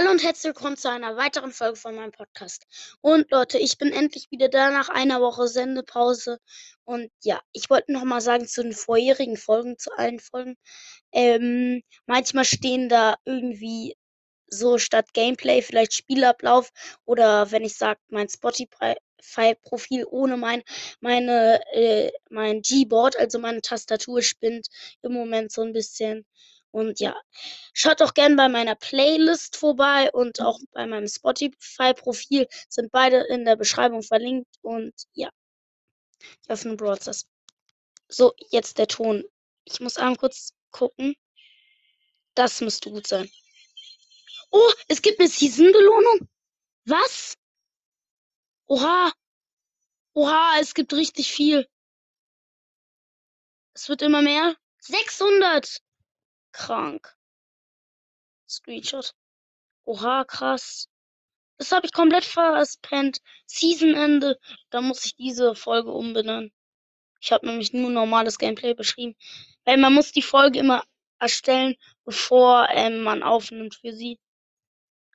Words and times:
Hallo 0.00 0.12
und 0.12 0.24
herzlich 0.24 0.54
willkommen 0.54 0.78
zu 0.78 0.88
einer 0.88 1.18
weiteren 1.18 1.52
Folge 1.52 1.76
von 1.76 1.94
meinem 1.94 2.10
Podcast. 2.10 2.66
Und 3.02 3.30
Leute, 3.30 3.58
ich 3.58 3.76
bin 3.76 3.92
endlich 3.92 4.30
wieder 4.30 4.48
da 4.48 4.70
nach 4.70 4.88
einer 4.88 5.20
Woche 5.20 5.46
Sendepause. 5.46 6.38
Und 6.84 7.10
ja, 7.22 7.38
ich 7.52 7.68
wollte 7.68 7.92
noch 7.92 8.04
mal 8.04 8.22
sagen 8.22 8.46
zu 8.46 8.62
den 8.62 8.72
vorherigen 8.72 9.36
Folgen, 9.36 9.76
zu 9.76 9.90
allen 9.92 10.18
Folgen. 10.18 10.56
Ähm, 11.12 11.82
manchmal 12.06 12.46
stehen 12.46 12.88
da 12.88 13.16
irgendwie 13.26 13.94
so 14.46 14.78
statt 14.78 15.12
Gameplay 15.12 15.60
vielleicht 15.60 15.92
Spielablauf 15.92 16.70
oder 17.04 17.50
wenn 17.50 17.62
ich 17.62 17.76
sage 17.76 18.00
mein 18.08 18.30
Spotify-Profil 18.30 20.06
ohne 20.08 20.38
mein 20.38 20.62
meine 21.00 21.60
äh, 21.74 22.10
mein 22.30 22.62
Gboard, 22.62 23.18
also 23.18 23.38
meine 23.38 23.60
Tastatur 23.60 24.22
spinnt 24.22 24.66
im 25.02 25.12
Moment 25.12 25.52
so 25.52 25.60
ein 25.60 25.74
bisschen. 25.74 26.24
Und 26.72 27.00
ja, 27.00 27.16
schaut 27.72 28.00
doch 28.00 28.14
gern 28.14 28.36
bei 28.36 28.48
meiner 28.48 28.76
Playlist 28.76 29.56
vorbei 29.56 30.10
und 30.12 30.40
auch 30.40 30.58
bei 30.72 30.86
meinem 30.86 31.08
Spotify-Profil 31.08 32.46
sind 32.68 32.92
beide 32.92 33.18
in 33.28 33.44
der 33.44 33.56
Beschreibung 33.56 34.02
verlinkt. 34.02 34.48
Und 34.62 34.94
ja, 35.12 35.30
ich 36.20 36.50
öffne 36.50 36.76
Broadcast. 36.76 37.26
So, 38.08 38.34
jetzt 38.50 38.78
der 38.78 38.86
Ton. 38.88 39.24
Ich 39.64 39.80
muss 39.80 39.96
einmal 39.96 40.16
kurz 40.16 40.52
gucken. 40.70 41.14
Das 42.34 42.60
müsste 42.60 42.90
gut 42.90 43.06
sein. 43.06 43.30
Oh, 44.50 44.72
es 44.88 45.02
gibt 45.02 45.20
eine 45.20 45.28
Season-Belohnung. 45.28 46.28
Was? 46.84 47.36
Oha. 48.66 49.12
Oha, 50.14 50.58
es 50.60 50.74
gibt 50.74 50.92
richtig 50.92 51.32
viel. 51.32 51.68
Es 53.74 53.88
wird 53.88 54.02
immer 54.02 54.22
mehr. 54.22 54.56
600. 54.80 55.80
Krank. 56.52 57.16
Screenshot. 58.48 59.14
Oha, 59.84 60.24
krass. 60.24 60.88
Das 61.58 61.72
habe 61.72 61.86
ich 61.86 61.92
komplett 61.92 62.24
verpennt. 62.24 63.20
Seasonende. 63.46 64.38
Da 64.70 64.80
muss 64.80 65.04
ich 65.04 65.16
diese 65.16 65.54
Folge 65.54 65.90
umbenennen. 65.92 66.52
Ich 67.20 67.32
habe 67.32 67.46
nämlich 67.46 67.72
nur 67.72 67.90
normales 67.90 68.38
Gameplay 68.38 68.74
beschrieben. 68.74 69.14
Weil 69.64 69.76
man 69.76 69.92
muss 69.92 70.12
die 70.12 70.22
Folge 70.22 70.58
immer 70.58 70.84
erstellen, 71.18 71.76
bevor 72.04 72.68
ähm, 72.70 73.02
man 73.02 73.22
aufnimmt 73.22 73.74
für 73.74 73.92
sie. 73.92 74.18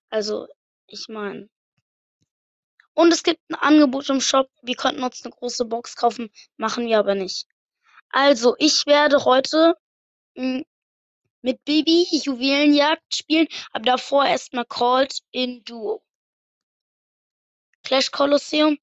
Also, 0.09 0.47
ich 0.87 1.07
meine. 1.09 1.49
Und 2.93 3.11
es 3.11 3.23
gibt 3.23 3.41
ein 3.49 3.55
Angebot 3.55 4.09
im 4.09 4.21
Shop. 4.21 4.49
Wir 4.61 4.75
könnten 4.75 5.03
uns 5.03 5.23
eine 5.25 5.33
große 5.33 5.65
Box 5.65 5.95
kaufen, 5.95 6.29
machen 6.57 6.87
wir 6.87 6.99
aber 6.99 7.15
nicht. 7.15 7.47
Also, 8.11 8.55
ich 8.59 8.85
werde 8.85 9.25
heute 9.25 9.75
mh, 10.35 10.59
hm, 10.59 10.65
mit 11.45 11.63
Bibi 11.63 12.07
Juwelenjagd 12.11 13.15
spielen, 13.15 13.47
aber 13.71 13.85
davor 13.85 14.25
erstmal 14.25 14.65
Called 14.65 15.19
in 15.31 15.63
Duo. 15.63 16.03
Clash 17.83 18.09
Colosseum. 18.09 18.79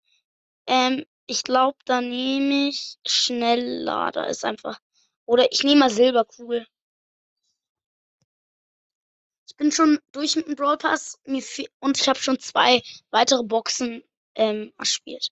Ähm, 0.68 1.04
ich 1.26 1.42
glaube, 1.42 1.76
da 1.86 2.00
nehme 2.00 2.68
ich 2.68 2.98
Schnelllader. 3.04 4.28
Ist 4.28 4.44
einfach. 4.44 4.78
Oder 5.26 5.50
ich 5.50 5.64
nehme 5.64 5.80
mal 5.80 5.90
Silberkugel. 5.90 6.66
Ich 9.48 9.56
bin 9.56 9.72
schon 9.72 9.98
durch 10.12 10.36
mit 10.36 10.46
dem 10.46 10.54
Brawl 10.54 10.78
Pass 10.78 11.18
und 11.24 12.00
ich 12.00 12.08
habe 12.08 12.18
schon 12.20 12.38
zwei 12.38 12.80
weitere 13.10 13.42
Boxen 13.42 14.04
ähm, 14.36 14.72
erspielt. 14.78 15.28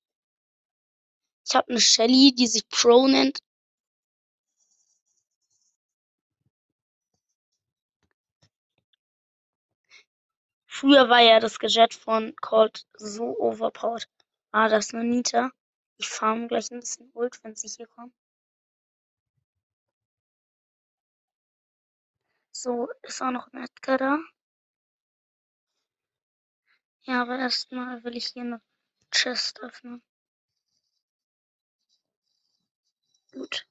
Ich 1.46 1.54
habe 1.54 1.68
eine 1.70 1.80
Shelly, 1.80 2.34
die 2.34 2.48
sich 2.48 2.68
Pro 2.68 3.06
nennt. 3.06 3.38
Früher 10.80 11.10
war 11.10 11.20
ja 11.20 11.40
das 11.40 11.58
Gadget 11.58 11.92
von 11.92 12.34
Colt 12.36 12.86
so 12.94 13.38
overpowered. 13.38 14.08
Ah, 14.50 14.66
das 14.70 14.86
ist 14.86 14.94
eine 14.94 15.04
Nita. 15.04 15.50
Ich 15.98 16.08
farm 16.08 16.48
gleich 16.48 16.70
ein 16.70 16.80
bisschen 16.80 17.10
Ult, 17.12 17.38
wenn 17.44 17.54
sie 17.54 17.68
hier 17.68 17.86
kommen. 17.86 18.14
So, 22.50 22.88
ist 23.02 23.20
auch 23.20 23.30
noch 23.30 23.52
ein 23.52 23.62
Edgar 23.62 23.98
da. 23.98 24.18
Ja, 27.02 27.20
aber 27.20 27.38
erstmal 27.38 28.02
will 28.02 28.16
ich 28.16 28.28
hier 28.28 28.42
eine 28.42 28.62
Chest 29.10 29.60
öffnen. 29.60 30.02
Gut. 33.34 33.66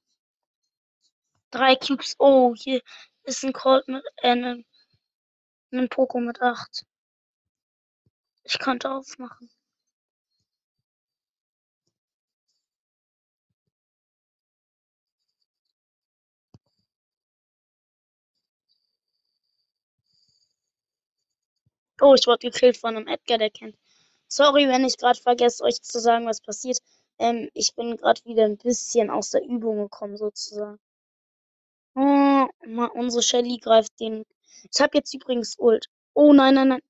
Drei 1.50 1.74
Cubes. 1.74 2.14
Oh, 2.20 2.54
hier 2.54 2.80
ist 3.24 3.42
ein 3.42 3.52
Colt 3.52 3.88
mit, 3.88 4.04
äh, 4.18 4.30
ein, 4.30 4.64
ein 5.72 5.88
Poco 5.88 6.20
mit 6.20 6.40
acht. 6.40 6.86
Ich 8.44 8.58
könnte 8.58 8.90
aufmachen. 8.90 9.48
Oh, 22.00 22.14
ich 22.14 22.26
wurde 22.26 22.50
gekillt 22.50 22.76
von 22.76 22.96
einem 22.96 23.06
Edgar, 23.06 23.38
der 23.38 23.50
kennt. 23.50 23.76
Sorry, 24.28 24.68
wenn 24.68 24.84
ich 24.84 24.98
gerade 24.98 25.20
vergesse, 25.20 25.64
euch 25.64 25.82
zu 25.82 26.00
sagen, 26.00 26.26
was 26.26 26.40
passiert. 26.40 26.78
Ähm, 27.18 27.50
ich 27.54 27.74
bin 27.76 27.96
gerade 27.96 28.24
wieder 28.24 28.44
ein 28.44 28.56
bisschen 28.58 29.10
aus 29.10 29.30
der 29.30 29.44
Übung 29.44 29.78
gekommen, 29.78 30.16
sozusagen. 30.16 30.78
Oh, 31.94 32.48
unsere 32.94 33.22
Shelly 33.22 33.58
greift 33.58 34.00
den. 34.00 34.24
Ich 34.74 34.80
habe 34.80 34.98
jetzt 34.98 35.14
übrigens 35.14 35.56
Ult. 35.58 35.86
Oh 36.14 36.32
nein, 36.32 36.54
nein, 36.54 36.68
nein. 36.68 36.80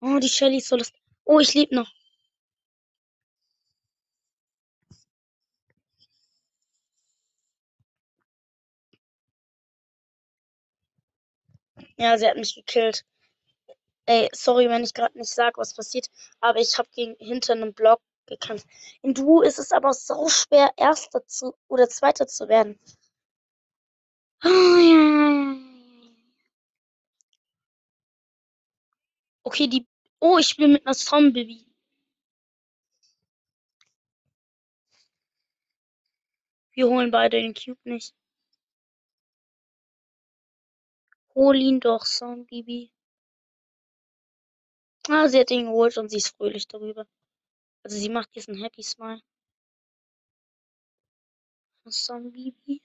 Oh, 0.00 0.18
die 0.18 0.28
Shelly 0.28 0.58
ist 0.58 0.68
so 0.68 0.76
lustig. 0.76 1.02
Oh, 1.24 1.40
ich 1.40 1.52
lebe 1.54 1.74
noch. 1.74 1.90
Ja, 11.98 12.16
sie 12.18 12.26
hat 12.26 12.36
mich 12.36 12.54
gekillt. 12.54 13.04
Ey, 14.06 14.28
sorry, 14.32 14.68
wenn 14.68 14.84
ich 14.84 14.94
gerade 14.94 15.18
nicht 15.18 15.30
sage, 15.30 15.58
was 15.58 15.74
passiert, 15.74 16.08
aber 16.40 16.58
ich 16.60 16.78
habe 16.78 16.88
gegen 16.94 17.16
hinter 17.18 17.52
einem 17.54 17.72
Block 17.74 18.00
gekämpft. 18.26 18.66
In 19.02 19.14
Duo 19.14 19.42
ist 19.42 19.58
es 19.58 19.72
aber 19.72 19.92
so 19.92 20.28
schwer, 20.28 20.70
Erster 20.76 21.26
zu 21.26 21.54
oder 21.68 21.88
Zweiter 21.88 22.26
zu 22.26 22.48
werden. 22.48 22.78
Oh, 24.44 24.76
ja. 24.78 25.65
Okay, 29.46 29.68
die. 29.68 29.86
Oh, 30.20 30.38
ich 30.38 30.48
spiele 30.48 30.68
mit 30.72 30.84
einer 30.86 30.94
Zombie. 30.94 31.64
Wir 36.72 36.88
holen 36.88 37.10
beide 37.12 37.40
den 37.40 37.54
Cube 37.54 37.78
nicht. 37.84 38.12
Hol 41.36 41.56
ihn 41.56 41.78
doch, 41.80 42.04
Zombie. 42.04 42.90
Ah, 45.08 45.28
sie 45.28 45.38
hat 45.38 45.50
ihn 45.50 45.66
geholt 45.66 45.96
und 45.98 46.08
sie 46.10 46.16
ist 46.18 46.36
fröhlich 46.36 46.66
darüber. 46.66 47.06
Also 47.84 47.96
sie 47.98 48.08
macht 48.08 48.34
diesen 48.34 48.56
Happy 48.62 48.82
Smile. 48.82 49.22
Zombie. 51.88 52.82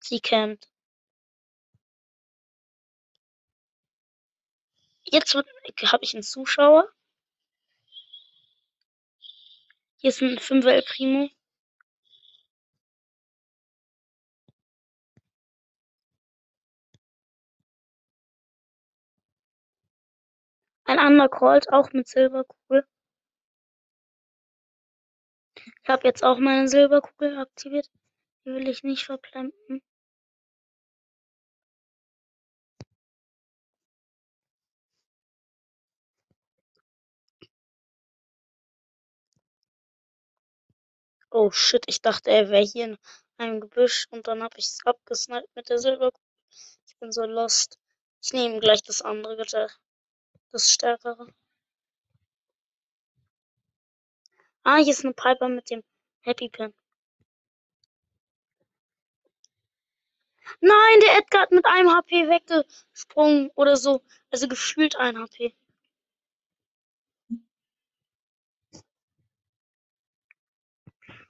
Sie 0.00 0.20
campt. 0.20 0.69
Jetzt 5.12 5.34
habe 5.34 6.04
ich 6.04 6.14
einen 6.14 6.22
Zuschauer. 6.22 6.88
Hier 9.98 10.10
ist 10.10 10.22
ein 10.22 10.38
5 10.38 10.64
El 10.66 10.82
Primo. 10.82 11.28
Ein 20.84 20.98
anderer 20.98 21.28
Colt, 21.28 21.72
auch 21.72 21.92
mit 21.92 22.06
Silberkugel. 22.08 22.86
Ich 25.82 25.88
habe 25.88 26.06
jetzt 26.06 26.22
auch 26.24 26.38
meine 26.38 26.68
Silberkugel 26.68 27.38
aktiviert. 27.38 27.88
Die 28.44 28.50
will 28.52 28.68
ich 28.68 28.82
nicht 28.84 29.04
verplempern. 29.04 29.82
Oh 41.32 41.50
shit, 41.50 41.84
ich 41.86 42.02
dachte, 42.02 42.30
er 42.30 42.50
wäre 42.50 42.64
hier 42.64 42.84
in 42.86 42.98
einem 43.38 43.60
Gebüsch 43.60 44.06
und 44.10 44.26
dann 44.26 44.42
habe 44.42 44.58
ich 44.58 44.66
es 44.66 44.80
abgesniped 44.84 45.48
mit 45.54 45.68
der 45.68 45.78
Silberkugel. 45.78 46.20
Ich 46.86 46.96
bin 46.98 47.12
so 47.12 47.24
lost. 47.24 47.78
Ich 48.22 48.32
nehme 48.32 48.60
gleich 48.60 48.82
das 48.82 49.00
andere, 49.02 49.46
das 50.52 50.72
stärkere. 50.72 51.32
Ah, 54.64 54.76
hier 54.76 54.92
ist 54.92 55.04
eine 55.04 55.14
Piper 55.14 55.48
mit 55.48 55.70
dem 55.70 55.82
Happy 56.22 56.48
Pin. 56.48 56.74
Nein, 60.60 61.00
der 61.00 61.18
Edgar 61.18 61.42
hat 61.42 61.52
mit 61.52 61.64
einem 61.64 61.94
HP 61.94 62.28
weggesprungen 62.28 63.50
oder 63.54 63.76
so. 63.76 64.02
Also 64.30 64.48
gefühlt 64.48 64.96
ein 64.96 65.18
HP. 65.18 65.54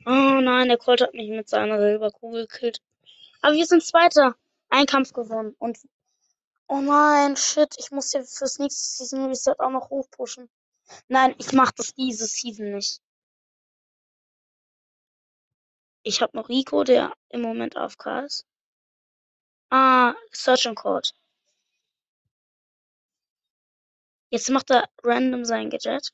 Oh 0.06 0.41
nein, 0.41 0.69
der 0.69 0.79
Colt 0.79 1.02
hat 1.02 1.14
mich 1.14 1.29
mit 1.31 1.49
seiner 1.49 1.79
Silberkugel 1.79 2.47
gekillt. 2.47 2.81
Aber 3.43 3.55
wir 3.55 3.67
sind 3.67 3.82
Zweiter. 3.85 4.35
Ein 4.70 4.87
Kampf 4.87 5.12
gewonnen. 5.12 5.55
Und. 5.58 5.79
Oh 6.69 6.81
nein, 6.81 7.37
shit. 7.37 7.75
Ich 7.79 7.91
muss 7.91 8.12
ja 8.12 8.23
fürs 8.23 8.58
nächste 8.58 9.05
Season 9.05 9.26
Reset 9.26 9.55
auch 9.58 9.70
noch 9.70 9.91
hochpushen. 9.91 10.49
Nein, 11.08 11.35
ich 11.38 11.52
mach 11.52 11.73
das 11.73 11.94
diese 11.94 12.26
Season 12.26 12.73
nicht. 12.73 13.00
Ich 16.02 16.23
hab 16.23 16.35
noch 16.35 16.49
Rico, 16.49 16.85
der 16.85 17.12
im 17.29 17.43
Moment 17.43 17.76
AFK 17.76 18.25
ist. 18.25 18.47
Ah, 19.70 20.14
Search 20.32 20.67
and 20.67 20.76
Code. 20.76 21.11
Jetzt 24.31 24.49
macht 24.50 24.70
er 24.70 24.88
random 25.02 25.44
sein 25.44 25.70
Gadget. 25.70 26.12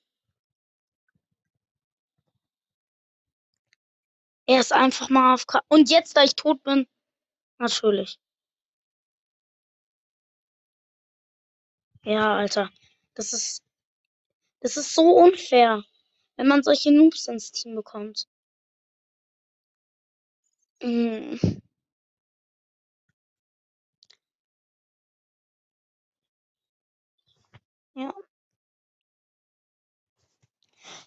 Er 4.47 4.61
ist 4.61 4.73
einfach 4.73 5.09
mal 5.09 5.35
AFK. 5.35 5.61
Und 5.69 5.91
jetzt, 5.91 6.17
da 6.17 6.23
ich 6.25 6.35
tot 6.37 6.63
bin, 6.63 6.87
natürlich. 7.59 8.19
Ja, 12.05 12.37
Alter. 12.37 12.71
Das 13.15 13.33
ist. 13.33 13.63
Das 14.61 14.77
ist 14.77 14.95
so 14.95 15.17
unfair, 15.17 15.85
wenn 16.37 16.49
man 16.49 16.63
solche 16.63 16.93
Noobs 16.93 17.29
ins 17.29 17.53
Team 17.53 17.75
bekommt. 17.75 18.27
Mm. 20.83 21.37
Ja. 27.95 28.13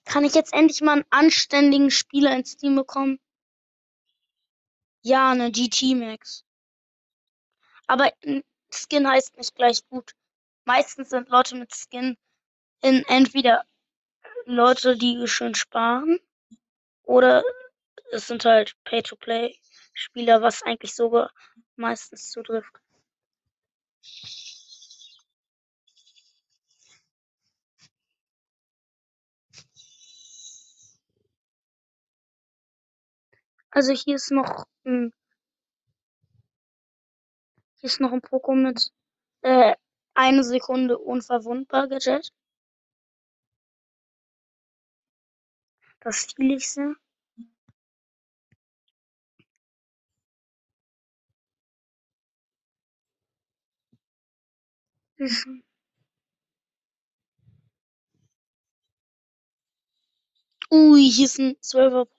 Kann 0.05 0.25
ich 0.25 0.33
jetzt 0.35 0.53
endlich 0.53 0.81
mal 0.81 0.93
einen 0.93 1.05
anständigen 1.09 1.91
Spieler 1.91 2.35
ins 2.35 2.57
Team 2.57 2.75
bekommen? 2.75 3.19
Ja, 5.09 5.31
eine 5.31 5.49
GT 5.49 5.95
Max. 5.95 6.45
Aber 7.87 8.11
Skin 8.69 9.07
heißt 9.07 9.37
nicht 9.37 9.55
gleich 9.55 9.81
gut. 9.89 10.11
Meistens 10.65 11.09
sind 11.09 11.29
Leute 11.29 11.55
mit 11.55 11.73
Skin 11.73 12.15
in 12.83 13.03
entweder 13.07 13.65
Leute, 14.45 14.95
die 14.95 15.27
schön 15.27 15.55
sparen, 15.55 16.19
oder 17.01 17.43
es 18.11 18.27
sind 18.27 18.45
halt 18.45 18.75
Pay-to-Play-Spieler, 18.83 20.43
was 20.43 20.61
eigentlich 20.61 20.93
sogar 20.93 21.31
meistens 21.75 22.29
zutrifft. 22.29 22.71
Also 33.71 33.93
hier 33.93 34.15
ist 34.15 34.31
noch 34.31 34.65
ein 34.85 35.13
hier 37.75 37.87
ist 37.87 37.99
noch 38.01 38.11
ein 38.11 38.21
Poko 38.21 38.53
mit 38.55 38.91
äh, 39.41 39.75
eine 40.13 40.43
Sekunde 40.43 40.97
unverwundbar 40.97 41.87
Gadget. 41.87 42.31
Das 46.01 46.27
sehr. 46.29 46.95
Mhm. 55.19 55.61
Ui, 60.71 61.09
hier 61.11 61.25
ist 61.25 61.39
ein 61.39 61.55
12er 61.61 62.05
Poko 62.05 62.18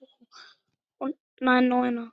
nein, 1.41 1.67
9er. 1.67 2.11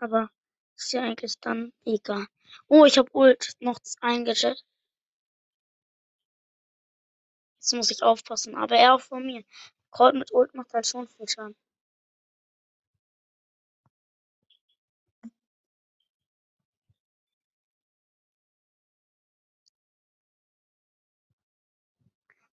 Aber 0.00 0.30
ist 0.76 0.92
ja 0.92 1.02
eigentlich 1.02 1.38
dann 1.40 1.72
egal. 1.84 2.26
Oh, 2.68 2.84
ich 2.84 2.98
habe 2.98 3.10
Ult 3.14 3.54
noch 3.60 3.78
ein 4.00 4.24
Gadget. 4.24 4.64
Jetzt 7.58 7.72
muss 7.74 7.90
ich 7.90 8.02
aufpassen, 8.02 8.54
aber 8.56 8.76
er 8.76 8.94
auch 8.94 9.00
von 9.00 9.24
mir. 9.24 9.42
Colt 9.90 10.14
mit 10.14 10.32
Ult 10.32 10.54
macht 10.54 10.72
halt 10.74 10.86
schon 10.86 11.08
viel 11.08 11.28
Schaden. 11.28 11.56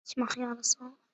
Ich 0.06 0.18
mache 0.18 0.40
ja 0.40 0.52
alles 0.52 0.78
auf. 0.80 1.09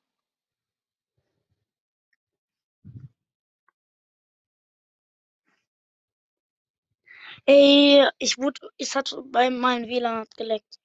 Ey, 7.48 8.08
ich 8.18 8.38
wurde, 8.38 8.70
es 8.78 8.96
hat 8.96 9.16
bei 9.32 9.50
meinem 9.50 9.88
WLAN 9.88 10.20
hat 10.22 10.36
geleckt. 10.36 10.80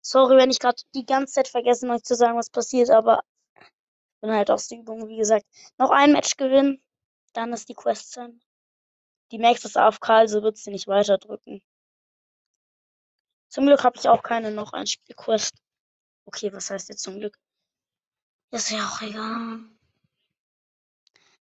Sorry, 0.00 0.36
wenn 0.36 0.50
ich 0.50 0.58
gerade 0.60 0.82
die 0.94 1.04
ganze 1.04 1.34
Zeit 1.34 1.48
vergessen 1.48 1.90
euch 1.90 2.02
zu 2.02 2.14
sagen, 2.14 2.38
was 2.38 2.50
passiert, 2.50 2.90
aber 2.90 3.22
ich 3.60 4.20
bin 4.22 4.30
halt 4.30 4.50
aus 4.50 4.68
der 4.68 4.78
Übung, 4.78 5.08
wie 5.08 5.18
gesagt. 5.18 5.46
Noch 5.78 5.90
ein 5.90 6.12
Match 6.12 6.36
gewinnen, 6.36 6.82
dann 7.34 7.52
ist 7.52 7.68
die 7.68 7.74
Quest 7.74 8.16
Ende. 8.16 8.40
Die 9.30 9.38
Max 9.38 9.64
ist 9.64 9.76
AFK, 9.76 10.08
also 10.10 10.42
wird 10.42 10.56
sie 10.56 10.70
nicht 10.70 10.88
weiter 10.88 11.18
drücken. 11.18 11.62
Zum 13.48 13.66
Glück 13.66 13.84
habe 13.84 13.98
ich 13.98 14.08
auch 14.08 14.22
keine 14.22 14.50
noch 14.50 14.72
ein 14.72 14.86
Spielquest. 14.86 15.54
Okay, 16.24 16.52
was 16.52 16.70
heißt 16.70 16.88
jetzt 16.88 17.02
zum 17.02 17.18
Glück? 17.18 17.38
Ist 18.50 18.70
ja 18.70 18.86
auch 18.88 19.02
egal. 19.02 19.60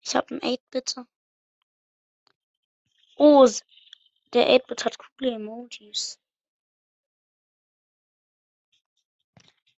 Ich 0.01 0.15
habe 0.15 0.35
ein 0.35 0.43
8 0.43 0.69
bitte. 0.71 1.05
Oh, 3.17 3.45
der 4.35 4.49
8-Bit 4.49 4.85
hat 4.85 4.97
coole 4.99 5.35
Emojis. 5.35 6.19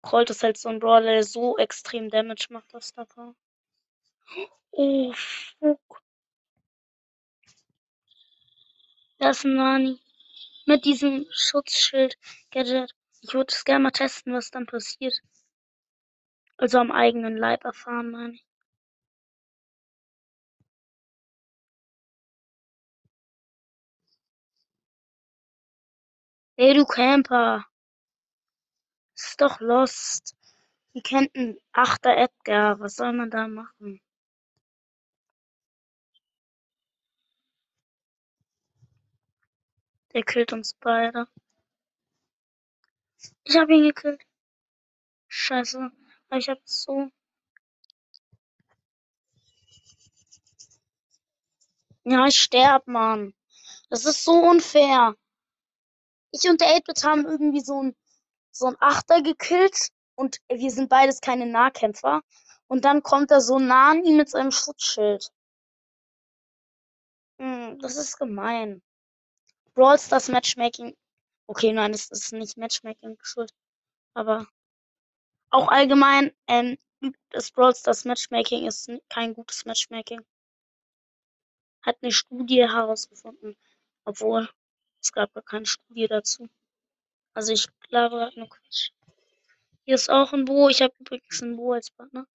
Colt 0.02 0.30
ist 0.32 0.42
halt 0.42 0.58
so 0.58 0.70
ein 0.70 0.80
Brawler, 0.80 1.12
der 1.12 1.24
so 1.24 1.58
extrem 1.58 2.10
Damage 2.10 2.48
macht, 2.50 2.74
das 2.74 2.88
Star 2.88 3.36
Oh, 4.72 5.14
fuck. 5.14 6.02
Da 9.20 9.30
ist 9.30 9.46
ein 9.46 9.56
Nani. 9.56 10.00
Mit 10.66 10.86
diesem 10.86 11.28
Schutzschild-Gadget. 11.32 12.94
Ich 13.22 13.34
würde 13.34 13.54
es 13.54 13.64
gerne 13.64 13.84
mal 13.84 13.92
testen, 13.92 14.34
was 14.34 14.52
dann 14.52 14.66
passiert. 14.66 15.22
Also 16.58 16.80
am 16.80 16.92
eigenen 16.92 17.38
Leib 17.38 17.64
erfahren, 17.64 18.12
meine 18.12 18.34
ich. 18.34 18.47
Ey, 26.60 26.74
du 26.74 26.86
Camper. 26.86 27.66
Ist 29.16 29.40
doch 29.42 29.60
Lost. 29.60 30.36
Ihr 30.94 31.04
kennt 31.04 31.36
einen 31.36 31.60
Achter 31.72 32.18
Edgar. 32.18 32.80
Was 32.80 32.96
soll 32.96 33.14
man 33.14 33.30
da 33.30 33.48
machen? 33.48 34.02
Der 40.14 40.24
killt 40.24 40.52
uns 40.52 40.74
beide. 40.74 41.28
Ich 43.44 43.56
hab 43.56 43.70
ihn 43.70 43.84
gekillt. 43.84 44.24
Scheiße. 45.28 45.92
Aber 46.30 46.40
ich 46.40 46.50
hab 46.50 46.60
so. 46.66 47.12
Ja, 52.04 52.26
ich 52.26 52.42
sterb, 52.42 52.88
Mann. 52.88 53.36
Das 53.90 54.06
ist 54.06 54.24
so 54.24 54.34
unfair. 54.34 55.16
Ich 56.32 56.50
und 56.50 56.62
der 56.62 56.76
8-Bit 56.76 57.04
haben 57.04 57.26
irgendwie 57.26 57.62
so 57.62 57.82
ein, 57.84 57.96
so 58.52 58.68
ein 58.68 58.76
Achter 58.80 59.22
gekillt 59.22 59.90
und 60.16 60.40
wir 60.50 60.72
sind 60.72 60.90
beides 60.90 61.22
keine 61.22 61.46
Nahkämpfer. 61.46 62.22
Und 62.68 62.86
dann 62.86 63.02
kommt 63.02 63.32
da 63.32 63.40
so 63.40 63.60
Nani 63.60 64.12
mit 64.12 64.30
seinem 64.30 64.52
Schutzschild. 64.52 65.32
Hm, 67.40 67.80
das 67.80 67.96
ist 67.98 68.18
gemein. 68.18 68.82
Brawl 69.74 70.00
Stars 70.00 70.28
Matchmaking. 70.28 70.96
Okay, 71.48 71.72
nein, 71.72 71.92
das 71.92 72.10
ist 72.10 72.34
nicht 72.34 72.58
Matchmaking 72.58 73.18
schuld. 73.22 73.54
Aber 74.14 74.48
auch 75.52 75.68
allgemein, 75.70 76.34
ähm, 76.48 76.78
das 77.30 77.52
Brawl 77.52 77.76
Stars 77.76 78.06
Matchmaking 78.06 78.66
ist 78.66 78.92
kein 79.10 79.34
gutes 79.34 79.66
Matchmaking. 79.66 80.22
Hat 81.84 81.98
eine 82.02 82.12
Studie 82.12 82.68
herausgefunden. 82.68 83.56
Obwohl, 84.04 84.50
es 85.02 85.12
gab 85.12 85.34
gar 85.34 85.44
keine 85.44 85.66
Studie 85.66 86.08
dazu. 86.08 86.50
Also 87.34 87.54
ich 87.54 87.68
glaube 87.90 88.32
nur 88.36 88.50
Quatsch. 88.50 88.92
Hier 89.86 89.96
ist 89.96 90.10
auch 90.10 90.34
ein 90.34 90.46
Bo. 90.46 90.70
Ich 90.70 90.82
habe 90.82 90.94
übrigens 91.00 91.42
ein 91.42 91.56
Bo 91.58 91.74
als 91.74 91.92
Partner. 91.92 92.28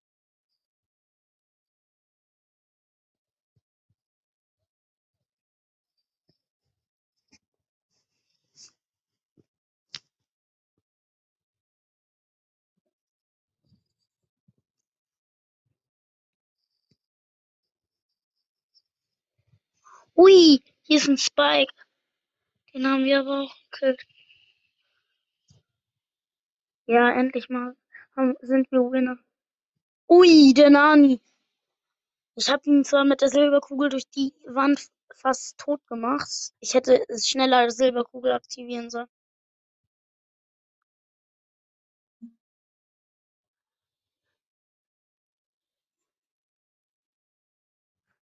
Ui, 20.17 20.61
hier 20.83 20.97
ist 20.97 21.09
ein 21.09 21.19
Spike. 21.19 21.73
Den 22.75 22.87
haben 22.87 23.05
wir 23.05 23.21
aber 23.21 23.43
auch 23.43 23.55
gekillt. 23.71 24.03
Ja, 26.87 27.11
endlich 27.13 27.49
mal 27.49 27.77
sind 28.41 28.71
wir 28.71 28.81
Winner. 28.93 29.19
Ui, 30.09 30.53
der 30.55 30.71
Nani. 30.71 31.21
Ich 32.35 32.49
habe 32.49 32.63
ihn 32.67 32.85
zwar 32.85 33.05
mit 33.05 33.21
der 33.21 33.29
Silberkugel 33.29 33.89
durch 33.91 34.09
die 34.11 34.35
Wand 34.47 34.89
fast 35.15 35.59
tot 35.59 35.87
gemacht. 35.87 36.29
Ich 36.61 36.75
hätte 36.75 37.05
schneller 37.19 37.71
Silberkugel 37.71 38.33
aktivieren 38.33 38.91
sollen. 38.91 39.09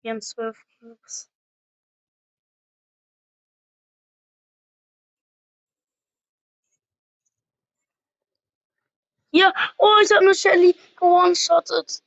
Wir 0.02 0.10
haben 0.12 0.20
zwölf 0.22 0.58
Cubes. 0.78 1.30
Hier, 9.32 9.52
oh, 9.78 9.96
ich 10.02 10.10
habe 10.10 10.24
eine 10.24 10.34
Shelly 10.34 10.74
gewone-shottet. 10.96 12.02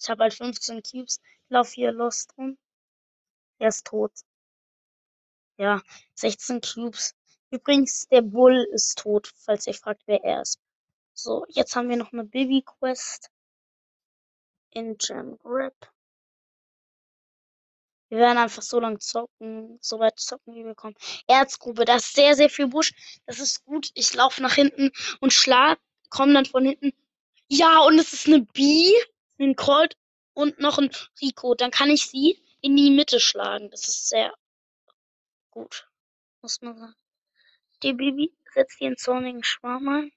Ich 0.00 0.08
habe 0.08 0.22
halt 0.22 0.34
15 0.34 0.82
Cubes. 0.82 1.18
Ich 1.18 1.50
laufe 1.50 1.72
hier 1.72 1.92
los 1.92 2.26
rum. 2.36 2.58
Er 3.58 3.68
ist 3.68 3.86
tot. 3.86 4.12
Ja, 5.58 5.82
16 6.14 6.60
Cubes. 6.60 7.14
Übrigens, 7.50 8.06
der 8.08 8.22
Bull 8.22 8.66
ist 8.72 8.98
tot, 8.98 9.32
falls 9.36 9.66
ihr 9.66 9.74
fragt, 9.74 10.02
wer 10.06 10.22
er 10.22 10.42
ist. 10.42 10.60
So, 11.14 11.44
jetzt 11.48 11.74
haben 11.74 11.88
wir 11.88 11.96
noch 11.96 12.12
eine 12.12 12.24
Baby-Quest 12.24 13.30
in 14.70 14.96
Gem 14.98 15.38
Grip. 15.38 15.74
Wir 18.08 18.18
werden 18.18 18.38
einfach 18.38 18.62
so 18.62 18.78
lange 18.78 18.98
zocken, 18.98 19.78
so 19.80 19.98
weit 19.98 20.18
zocken, 20.18 20.54
wie 20.54 20.64
wir 20.64 20.74
kommen. 20.74 20.94
Erzgrube, 21.26 21.84
da 21.84 21.96
ist 21.96 22.14
sehr, 22.14 22.36
sehr 22.36 22.50
viel 22.50 22.68
Busch. 22.68 22.92
Das 23.26 23.40
ist 23.40 23.64
gut. 23.64 23.90
Ich 23.94 24.14
laufe 24.14 24.42
nach 24.42 24.54
hinten 24.54 24.92
und 25.20 25.32
schlag, 25.32 25.80
komme 26.10 26.34
dann 26.34 26.46
von 26.46 26.64
hinten. 26.64 26.92
Ja, 27.48 27.80
und 27.80 27.98
es 27.98 28.12
ist 28.12 28.26
eine 28.26 28.40
Bee, 28.42 28.92
ein 29.38 29.56
Colt 29.56 29.96
und 30.34 30.58
noch 30.58 30.78
ein 30.78 30.90
Rico. 31.20 31.54
Dann 31.54 31.70
kann 31.70 31.90
ich 31.90 32.06
sie 32.06 32.42
in 32.60 32.76
die 32.76 32.90
Mitte 32.90 33.20
schlagen. 33.20 33.70
Das 33.70 33.88
ist 33.88 34.08
sehr 34.08 34.34
gut, 35.50 35.88
muss 36.42 36.60
man 36.62 36.76
sagen. 36.78 36.94
Die 37.82 37.92
Baby 37.92 38.32
setzt 38.52 38.80
ihren 38.80 38.96
zornigen 38.96 39.44
Schwarm 39.44 39.88
ein. 39.88 40.12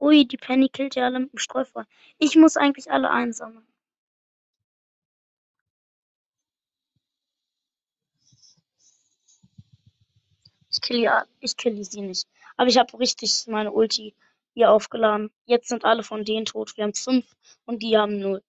Ui, 0.00 0.26
die 0.26 0.36
Penny 0.36 0.68
killt 0.68 0.96
ja 0.96 1.04
alle 1.04 1.20
mit 1.20 1.32
dem 1.32 1.38
Streufeuer. 1.38 1.86
Ich 2.18 2.34
muss 2.36 2.56
eigentlich 2.56 2.90
alle 2.90 3.10
einsammeln. 3.10 3.66
Ich 10.70 10.80
kill, 10.80 11.00
ja, 11.00 11.24
ich 11.40 11.56
kill 11.56 11.84
sie 11.84 12.00
nicht. 12.00 12.26
Aber 12.56 12.68
ich 12.68 12.78
habe 12.78 12.98
richtig 12.98 13.44
meine 13.46 13.72
Ulti 13.72 14.14
hier 14.54 14.70
aufgeladen. 14.70 15.30
Jetzt 15.46 15.68
sind 15.68 15.84
alle 15.84 16.02
von 16.02 16.24
denen 16.24 16.46
tot. 16.46 16.76
Wir 16.76 16.84
haben 16.84 16.94
fünf 16.94 17.26
und 17.64 17.82
die 17.82 17.96
haben 17.96 18.18
null. 18.18 18.42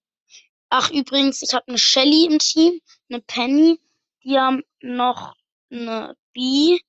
Ach, 0.68 0.90
übrigens, 0.90 1.42
ich 1.42 1.54
habe 1.54 1.68
eine 1.68 1.78
Shelly 1.78 2.26
im 2.26 2.38
Team, 2.38 2.80
eine 3.08 3.20
Penny. 3.20 3.80
Die 4.24 4.38
haben 4.38 4.62
noch 4.80 5.36
eine 5.70 6.16
Bee, 6.32 6.80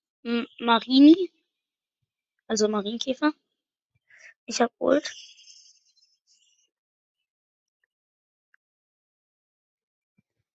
Marini, 0.59 1.31
also 2.47 2.67
Marienkäfer. 2.67 3.33
Ich 4.45 4.61
habe 4.61 4.73
Ult. 4.79 5.11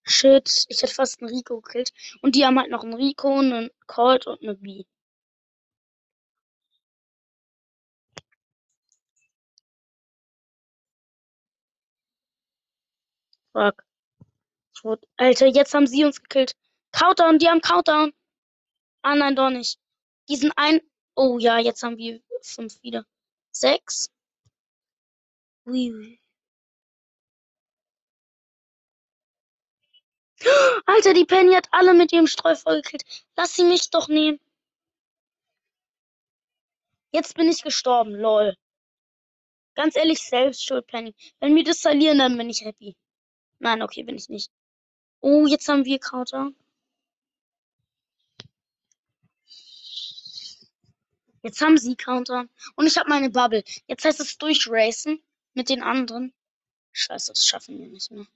Shit, 0.05 0.67
ich 0.69 0.83
hätte 0.83 0.95
fast 0.95 1.21
einen 1.23 1.31
Rico 1.31 1.61
gekillt. 1.61 1.93
Und 2.21 2.35
die 2.35 2.45
haben 2.45 2.59
halt 2.59 2.71
noch 2.71 2.83
einen 2.83 2.95
Rico, 2.95 3.39
einen 3.39 3.71
Colt 3.87 4.27
und 4.27 4.43
eine 4.43 4.55
Bee. 4.57 4.87
Fuck. 13.53 13.85
Alter, 15.17 15.47
jetzt 15.47 15.75
haben 15.75 15.87
sie 15.87 16.05
uns 16.05 16.23
gekillt. 16.23 16.57
Countdown, 16.93 17.39
die 17.39 17.49
haben 17.49 17.61
Countdown. 17.61 18.13
Ah, 19.03 19.15
nein, 19.15 19.37
doch 19.37 19.51
nicht. 19.51 19.79
Die 20.29 20.37
sind 20.37 20.53
ein. 20.57 20.81
Oh 21.15 21.39
ja, 21.39 21.59
jetzt 21.59 21.83
haben 21.83 21.97
wir 21.99 22.21
fünf 22.43 22.83
wieder. 22.83 23.05
Sechs. 23.53 24.11
Ui, 25.67 25.93
ui. 25.93 26.21
Alter, 30.87 31.13
die 31.15 31.25
Penny 31.27 31.53
hat 31.55 31.69
alle 31.73 31.95
mit 31.95 32.13
ihrem 32.13 32.27
Streufeuer 32.27 32.81
gekillt. 32.83 33.05
Lass 33.37 33.55
sie 33.55 33.65
mich 33.65 33.91
doch 33.91 34.09
nehmen. 34.09 34.41
Jetzt 37.13 37.35
bin 37.35 37.49
ich 37.49 37.63
gestorben, 37.63 38.13
lol. 38.15 38.57
Ganz 39.75 39.97
ehrlich, 39.97 40.21
selbst 40.21 40.65
schuld, 40.65 40.87
Penny. 40.87 41.15
Wenn 41.41 41.55
wir 41.57 41.65
das 41.65 41.81
verlieren, 41.81 42.19
dann 42.19 42.37
bin 42.39 42.49
ich 42.51 42.63
happy. 42.65 42.97
Nein, 43.61 43.83
okay, 43.83 44.03
bin 44.03 44.17
ich 44.17 44.29
nicht. 44.29 44.51
Oh, 45.21 45.47
jetzt 45.47 45.69
haben 45.69 45.85
wir 45.85 45.99
Counter. 46.01 46.53
Jetzt 51.43 51.61
haben 51.61 51.79
sie 51.79 51.95
Counter. 51.97 52.47
Und 52.77 52.87
ich 52.87 52.97
habe 52.99 53.09
meine 53.09 53.31
Bubble. 53.31 53.63
Jetzt 53.87 54.05
heißt 54.05 54.21
es 54.21 54.39
durchracen 54.39 55.23
mit 55.55 55.69
den 55.69 55.83
anderen. 55.83 56.33
Scheiße, 56.93 57.33
das 57.33 57.47
schaffen 57.47 57.79
wir 57.79 57.89
nicht 57.89 58.11
mehr. 58.11 58.27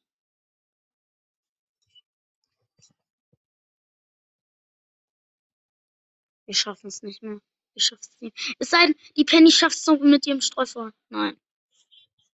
Wir 6.46 6.54
schaffen 6.54 6.88
es 6.88 7.02
nicht 7.02 7.22
mehr. 7.22 7.40
Wir 7.72 7.82
schaffen 7.82 8.02
es 8.02 8.20
nicht. 8.20 8.56
Es 8.58 8.70
sei 8.70 8.86
denn, 8.86 8.96
die 9.16 9.24
Penny 9.24 9.50
schafft 9.50 9.76
es 9.78 9.86
noch 9.86 9.98
mit 10.00 10.26
ihrem 10.26 10.42
Streufeuer. 10.42 10.92
Nein. 11.08 11.40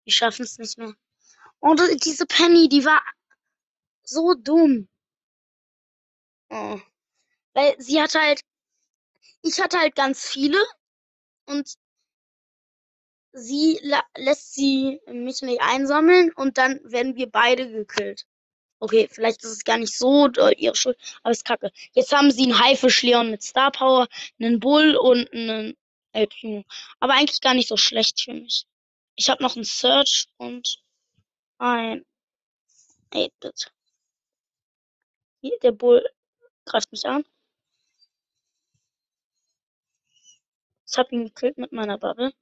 Wir 0.04 0.14
schaffen 0.14 0.44
es 0.44 0.60
nicht 0.60 0.78
mehr. 0.78 0.96
Und 1.66 1.82
diese 2.06 2.28
Penny, 2.28 2.70
die 2.70 2.86
war 2.86 3.02
so 4.04 4.36
dumm. 4.36 4.88
Oh. 6.52 6.80
Weil 7.56 7.76
sie 7.82 8.00
hatte 8.00 8.22
halt. 8.22 8.42
Ich 9.42 9.60
hatte 9.60 9.80
halt 9.80 9.96
ganz 9.96 10.30
viele. 10.30 10.64
Und 11.48 11.74
sie 13.34 13.80
lässt 14.16 14.54
sie 14.54 15.02
mich 15.08 15.42
nicht 15.42 15.60
einsammeln 15.60 16.32
und 16.34 16.60
dann 16.60 16.80
werden 16.84 17.16
wir 17.16 17.32
beide 17.32 17.68
gekillt. 17.72 18.28
Okay, 18.80 19.10
vielleicht 19.12 19.44
ist 19.44 19.52
es 19.52 19.64
gar 19.64 19.80
nicht 19.80 19.98
so 19.98 20.30
ihre 20.58 20.76
Schuld, 20.76 21.00
aber 21.24 21.32
es 21.32 21.40
ist 21.40 21.46
kacke. 21.46 21.72
Jetzt 21.94 22.12
haben 22.12 22.30
sie 22.30 22.44
einen 22.44 22.60
Haifisch-Leon 22.60 23.32
mit 23.32 23.42
Star 23.42 23.72
Power, 23.72 24.08
einen 24.40 24.60
Bull 24.60 24.96
und 24.96 25.34
einen 25.34 25.76
El 26.12 26.28
Primo. 26.28 26.64
Aber 27.00 27.14
eigentlich 27.14 27.42
gar 27.42 27.56
nicht 27.56 27.70
so 27.70 27.78
schlecht 27.78 28.22
für 28.22 28.34
mich. 28.34 28.68
Ich 29.16 29.32
habe 29.32 29.42
noch 29.42 29.56
einen 29.56 29.66
Search 29.66 30.28
und 30.38 30.85
ein 31.58 32.06
8-Bit. 33.12 33.72
Hier, 35.42 35.58
der 35.60 35.72
Bull 35.72 36.04
greift 36.66 36.92
mich 36.92 37.06
an. 37.06 37.24
Ich 40.88 40.98
habe 40.98 41.14
ihn 41.16 41.26
gekillt 41.26 41.58
mit 41.58 41.72
meiner 41.72 41.98
Bubble. 41.98 42.34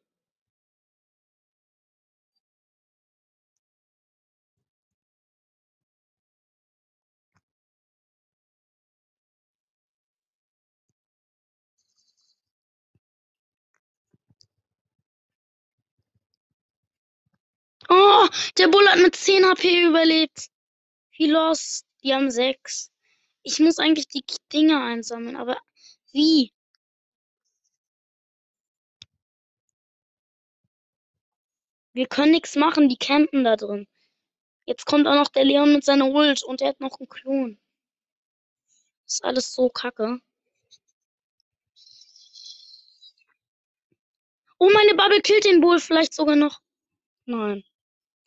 Oh, 17.90 18.28
der 18.58 18.68
Bull 18.68 18.88
hat 18.88 19.00
mit 19.00 19.16
10 19.16 19.46
HP 19.46 19.86
überlebt. 19.86 20.50
Wie 21.18 21.28
los? 21.30 21.86
Die 22.04 22.14
haben 22.14 22.32
6. 22.32 22.92
Ich 23.44 23.60
muss 23.60 23.80
eigentlich 23.80 24.08
die 24.08 24.24
Dinge 24.52 24.82
einsammeln, 24.82 25.36
aber 25.36 25.58
wie? 26.12 26.54
Wir 31.94 32.08
können 32.08 32.32
nichts 32.32 32.56
machen, 32.56 32.90
die 32.90 32.98
campen 32.98 33.44
da 33.44 33.56
drin. 33.56 33.88
Jetzt 34.66 34.86
kommt 34.86 35.08
auch 35.08 35.16
noch 35.16 35.28
der 35.30 35.44
Leon 35.44 35.74
mit 35.74 35.84
seiner 35.84 36.08
Ult 36.08 36.44
und 36.44 36.62
er 36.62 36.70
hat 36.70 36.80
noch 36.80 37.00
einen 37.00 37.10
Klon. 37.10 37.60
Ist 39.06 39.24
alles 39.24 39.54
so 39.54 39.70
kacke. 39.70 40.20
Oh, 44.58 44.70
meine 44.74 44.96
Bubble 44.96 45.22
killt 45.22 45.46
den 45.46 45.62
Bull 45.62 45.80
vielleicht 45.80 46.14
sogar 46.14 46.36
noch. 46.36 46.62
Nein. 47.26 47.64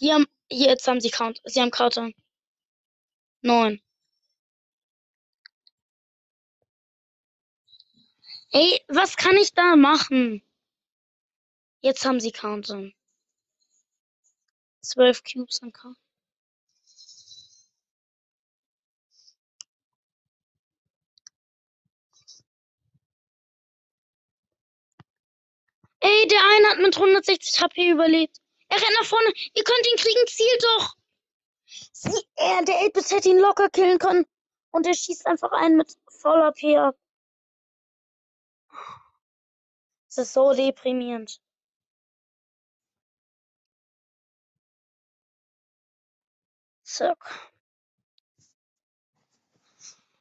Die 0.01 0.13
haben. 0.13 0.27
Jetzt 0.51 0.87
haben 0.89 1.01
sie 1.01 1.11
Count. 1.11 1.41
Sie 1.45 1.61
haben 1.61 1.71
Countdown. 1.71 2.15
Neun. 3.43 3.81
Ey, 8.53 8.81
was 8.89 9.17
kann 9.17 9.37
ich 9.37 9.53
da 9.55 9.77
machen? 9.77 10.43
Jetzt 11.81 12.05
haben 12.05 12.21
sie 12.21 12.33
Countdown. 12.33 12.95
Zwölf 14.83 15.23
Cubes 15.25 15.59
im 15.63 15.73
Count. 15.73 15.99
Ey, 26.01 26.29
der 26.29 26.39
eine 26.39 26.69
hat 26.71 26.79
mit 26.79 26.97
160 26.97 27.61
HP 27.61 27.91
überlebt. 27.91 28.41
Er 28.77 28.83
rennt 28.83 28.97
nach 29.01 29.07
vorne. 29.07 29.33
Ihr 29.55 29.65
könnt 29.65 29.87
ihn 29.87 29.97
kriegen. 29.97 30.27
Zielt 30.27 30.65
doch. 30.65 30.97
Sie, 31.93 32.29
er, 32.35 32.63
der 32.65 32.77
8 32.95 33.11
hätte 33.11 33.29
ihn 33.31 33.39
locker 33.39 33.71
killen 33.71 33.99
können. 33.99 34.27
Und 34.71 34.87
er 34.87 34.95
schießt 34.95 35.27
einfach 35.27 35.53
einen 35.53 35.77
mit 35.77 35.97
voller 36.09 36.53
P 36.53 36.77
ab. 36.77 36.97
Das 40.09 40.19
ist 40.19 40.35
so 40.35 40.53
deprimierend. 40.53 41.41
Zack. 46.83 47.53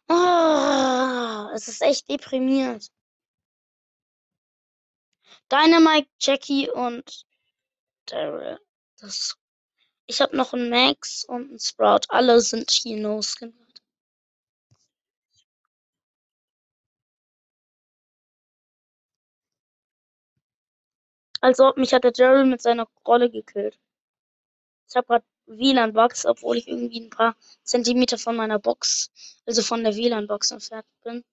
Ah, 0.07 1.51
es 1.53 1.67
ist 1.67 1.81
echt 1.81 2.09
deprimierend. 2.09 2.91
Dynamite, 5.51 6.09
Jackie 6.19 6.69
und 6.69 7.25
Daryl. 8.05 8.59
Das 8.99 9.37
ich 10.07 10.21
habe 10.21 10.37
noch 10.37 10.53
einen 10.53 10.69
Max 10.69 11.25
und 11.25 11.49
einen 11.49 11.59
Sprout. 11.59 12.01
Alle 12.09 12.39
sind 12.41 12.69
hier 12.71 12.97
No-Skin. 12.97 13.53
Also 21.41 21.73
mich 21.75 21.93
hat 21.93 22.03
der 22.03 22.11
Daryl 22.11 22.45
mit 22.45 22.61
seiner 22.61 22.87
Rolle 23.05 23.29
gekillt. 23.29 23.79
Ich 24.89 24.95
habe 24.95 25.07
gerade 25.07 25.25
WLAN-Bugs, 25.47 26.25
obwohl 26.25 26.57
ich 26.57 26.67
irgendwie 26.67 27.01
ein 27.01 27.09
paar 27.09 27.35
Zentimeter 27.63 28.17
von 28.17 28.35
meiner 28.35 28.59
Box, 28.59 29.11
also 29.45 29.61
von 29.61 29.83
der 29.83 29.95
WLAN-Box 29.95 30.51
entfernt 30.51 30.87
bin. 31.03 31.23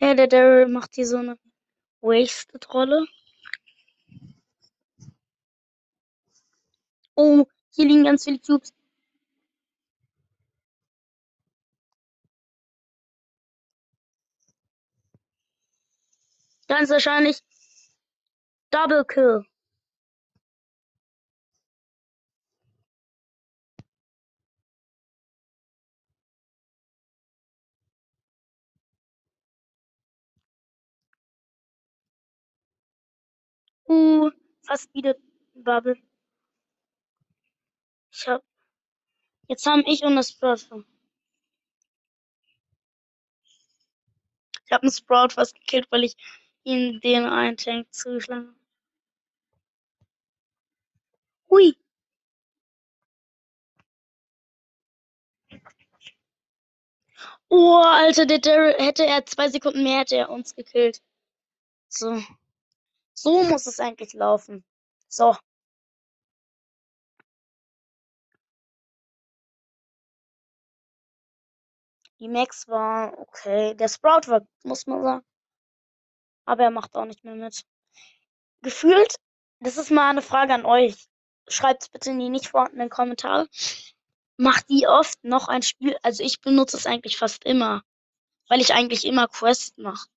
Ja, 0.00 0.14
der 0.14 0.28
Daryl 0.28 0.68
macht 0.68 0.94
hier 0.94 1.06
so 1.06 1.16
eine 1.18 1.38
Wasted-Rolle. 2.00 3.06
Oh, 7.16 7.46
hier 7.70 7.86
liegen 7.86 8.04
ganz 8.04 8.24
viele 8.24 8.38
Cubes. 8.38 8.72
Ganz 16.68 16.90
wahrscheinlich 16.90 17.40
Double 18.70 19.04
Kill. 19.04 19.44
Uh, 33.88 34.30
fast 34.62 34.92
wieder 34.94 35.14
Bubble. 35.54 35.96
Ich 38.12 38.28
hab. 38.28 38.42
Jetzt 39.48 39.66
haben 39.66 39.84
ich 39.86 40.02
und 40.04 40.16
das 40.16 40.30
Sprout. 40.30 40.84
Ich 44.66 44.72
habe 44.72 44.82
einen 44.82 44.92
Sprout 44.92 45.30
fast 45.30 45.54
gekillt, 45.54 45.86
weil 45.90 46.04
ich 46.04 46.16
ihn 46.64 47.00
den 47.00 47.24
einen 47.24 47.56
Tank 47.56 47.92
zugeschlagen 47.94 48.48
habe. 48.48 48.58
Hui. 51.50 51.74
Oh, 57.50 57.82
Alter, 57.82 58.26
der 58.26 58.38
Daryl, 58.38 58.74
hätte 58.78 59.04
er 59.06 59.24
zwei 59.26 59.48
Sekunden 59.48 59.82
mehr, 59.82 60.00
hätte 60.00 60.16
er 60.16 60.30
uns 60.30 60.54
gekillt. 60.54 61.02
So. 61.88 62.22
So 63.22 63.42
muss 63.42 63.66
es 63.66 63.80
eigentlich 63.80 64.12
laufen. 64.12 64.64
So. 65.08 65.36
Die 72.20 72.28
Max 72.28 72.68
war 72.68 73.18
okay. 73.18 73.74
Der 73.74 73.88
Sprout 73.88 74.28
war, 74.28 74.46
muss 74.62 74.86
man 74.86 75.02
sagen. 75.02 75.26
Aber 76.44 76.62
er 76.64 76.70
macht 76.70 76.94
auch 76.96 77.04
nicht 77.04 77.24
mehr 77.24 77.34
mit. 77.34 77.64
Gefühlt, 78.62 79.16
das 79.60 79.76
ist 79.78 79.90
mal 79.90 80.10
eine 80.10 80.22
Frage 80.22 80.54
an 80.54 80.64
euch. 80.64 81.08
Schreibt 81.48 81.82
es 81.82 81.88
bitte 81.88 82.10
in 82.10 82.18
die 82.20 82.28
nicht 82.28 82.48
vorhandenen 82.48 82.90
Kommentare. 82.90 83.48
Macht 84.36 84.68
die 84.70 84.86
oft 84.86 85.22
noch 85.24 85.48
ein 85.48 85.62
Spiel? 85.62 85.96
Also 86.02 86.22
ich 86.22 86.40
benutze 86.40 86.76
es 86.76 86.86
eigentlich 86.86 87.16
fast 87.16 87.44
immer. 87.44 87.82
Weil 88.48 88.60
ich 88.60 88.74
eigentlich 88.74 89.04
immer 89.04 89.26
Quest 89.28 89.78
mache. 89.78 90.08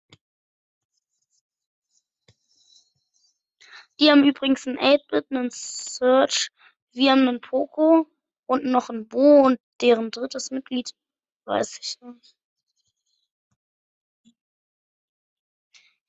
Die 4.01 4.09
haben 4.09 4.23
übrigens 4.23 4.65
einen 4.65 4.79
8-Bit, 4.79 5.27
einen 5.29 5.51
Search, 5.51 6.49
wir 6.91 7.11
haben 7.11 7.27
einen 7.27 7.39
Poco 7.39 8.07
und 8.47 8.65
noch 8.65 8.89
einen 8.89 9.07
Bo 9.07 9.43
und 9.43 9.59
deren 9.79 10.09
drittes 10.09 10.49
Mitglied 10.49 10.91
weiß 11.45 11.79
ich 11.79 12.01
nicht. 12.01 12.35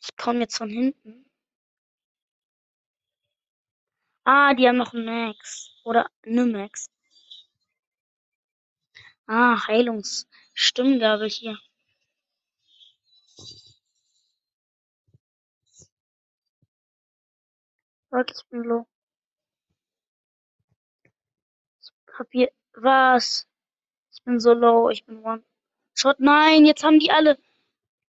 Ich 0.01 0.17
komme 0.17 0.41
jetzt 0.41 0.57
von 0.57 0.71
hinten. 0.71 1.31
Ah, 4.25 4.55
die 4.55 4.67
haben 4.67 4.79
noch 4.79 4.95
einen 4.95 5.05
Max. 5.05 5.71
Oder 5.85 6.11
eine 6.25 6.47
Max. 6.47 6.89
Ah, 9.27 9.67
Heilungsstimmgabel 9.67 11.29
hier. 11.29 11.59
Sag, 18.13 18.31
ich 18.31 18.47
bin 18.51 18.63
low. 18.65 18.87
Hab 22.19 22.31
hier. 22.31 22.53
Was? 22.75 23.49
Ich 24.13 24.23
bin 24.23 24.39
so 24.39 24.53
low, 24.53 24.91
ich 24.91 25.07
bin 25.07 25.25
one. 25.25 25.43
Shot, 25.95 26.21
nein, 26.21 26.67
jetzt 26.67 26.85
haben 26.85 26.99
die 26.99 27.11
alle 27.11 27.39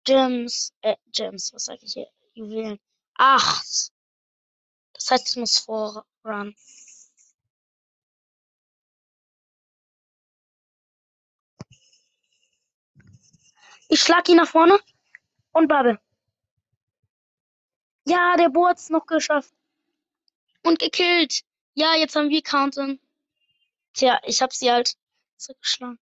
Gems. 0.03 0.73
Äh, 0.81 0.97
Gems, 1.13 1.53
was 1.53 1.65
sag 1.65 1.81
ich 1.81 1.93
hier? 1.93 2.09
Juwelen. 2.33 2.79
Acht. 3.15 3.93
Das 4.91 5.09
heißt, 5.09 5.29
ich 5.29 5.37
muss 5.37 5.57
voran. 5.59 6.53
Ich 13.87 14.01
schlag 14.01 14.27
ihn 14.27 14.35
nach 14.37 14.49
vorne 14.49 14.77
und 15.53 15.69
Bubble. 15.69 15.97
Ja, 18.05 18.35
der 18.35 18.49
Bo 18.49 18.67
hat's 18.67 18.89
noch 18.89 19.05
geschafft. 19.05 19.53
Und 20.63 20.79
gekillt. 20.79 21.43
Ja, 21.75 21.95
jetzt 21.95 22.15
haben 22.15 22.29
wir 22.29 22.41
Counten. 22.41 22.99
Tja, 23.93 24.19
ich 24.25 24.41
hab 24.41 24.53
sie 24.53 24.71
halt 24.71 24.95
zurückgeschlagen. 25.37 25.99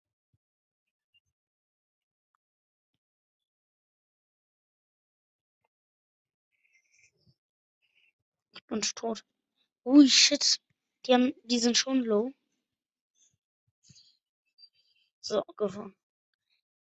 Ich 8.54 8.64
bin 8.66 8.82
tot. 8.82 9.24
Ui, 9.86 10.08
shit. 10.10 10.60
Die 11.06 11.14
haben, 11.14 11.34
die 11.44 11.60
sind 11.60 11.78
schon 11.78 12.04
low. 12.04 12.34
So, 15.22 15.44
gewonnen. 15.58 15.96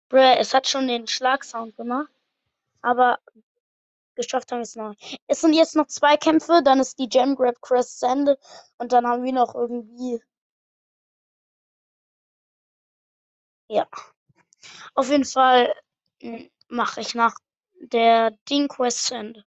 Bruh, 0.10 0.36
es 0.38 0.54
hat 0.54 0.68
schon 0.68 0.88
den 0.88 1.08
Schlagsound 1.08 1.76
gemacht. 1.76 2.12
Aber 2.82 3.20
geschafft 4.18 4.52
haben 4.52 4.60
wir 4.60 4.64
es 4.64 4.76
noch. 4.76 4.94
Es 5.28 5.42
sind 5.42 5.54
jetzt 5.54 5.76
noch 5.78 5.88
zwei 5.88 6.18
Kämpfe, 6.18 6.62
dann 6.64 6.80
ist 6.82 7.00
die 7.00 7.08
Gem 7.10 7.36
Grab 7.36 7.62
Quest 7.62 8.00
zu 8.00 8.08
Ende 8.08 8.38
und 8.78 8.92
dann 8.92 9.08
haben 9.08 9.24
wir 9.24 9.32
noch 9.34 9.56
irgendwie. 9.56 10.22
Ja. 13.70 13.88
Auf 14.96 15.10
jeden 15.10 15.26
Fall 15.26 15.74
hm, 16.22 16.50
mache 16.70 17.02
ich 17.02 17.16
nach 17.16 17.36
der 17.80 18.32
Ding 18.50 18.68
Quest 18.68 19.06
zu 19.06 19.16
Ende. 19.16 19.46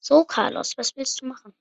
So, 0.00 0.24
Carlos, 0.24 0.76
was 0.76 0.96
willst 0.96 1.22
du 1.22 1.26
machen? 1.26 1.54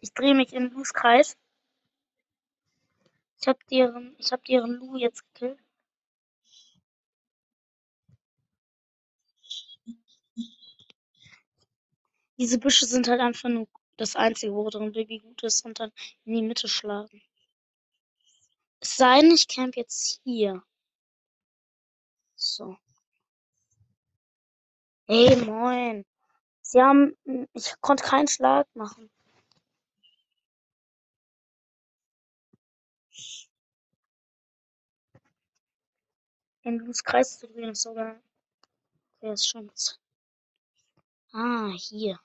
Ich 0.00 0.12
drehe 0.12 0.34
mich 0.34 0.52
im 0.52 0.70
Bußkreis. 0.70 1.36
Ich 3.44 3.48
hab 3.48 3.66
deren, 3.66 4.16
ich 4.18 4.32
hab 4.32 4.42
deren 4.46 4.72
Lu 4.72 4.96
jetzt 4.96 5.22
gekillt. 5.34 5.60
Diese 12.38 12.58
Büsche 12.58 12.86
sind 12.86 13.06
halt 13.06 13.20
einfach 13.20 13.50
nur 13.50 13.68
das 13.98 14.16
Einzige, 14.16 14.54
worin 14.54 14.92
Baby 14.92 15.18
gut 15.18 15.42
ist 15.42 15.62
und 15.66 15.78
dann 15.78 15.92
in 16.24 16.32
die 16.36 16.40
Mitte 16.40 16.68
schlagen. 16.68 17.20
Es 18.80 18.96
sei 18.96 19.20
denn, 19.20 19.32
ich 19.32 19.46
camp 19.46 19.76
jetzt 19.76 20.22
hier. 20.24 20.64
So. 22.36 22.78
Hey, 25.06 25.36
moin. 25.36 26.06
Sie 26.62 26.80
haben. 26.80 27.14
Ich 27.52 27.78
konnte 27.82 28.04
keinen 28.04 28.28
Schlag 28.28 28.74
machen. 28.74 29.10
Den 36.64 36.78
Blueskreis 36.78 37.38
zu 37.38 37.46
drehen 37.46 37.70
ist 37.70 37.82
sogar. 37.82 38.16
Okay, 39.20 39.32
ist 39.32 39.48
schon. 39.48 39.70
Ah, 41.32 41.72
hier. 41.76 42.18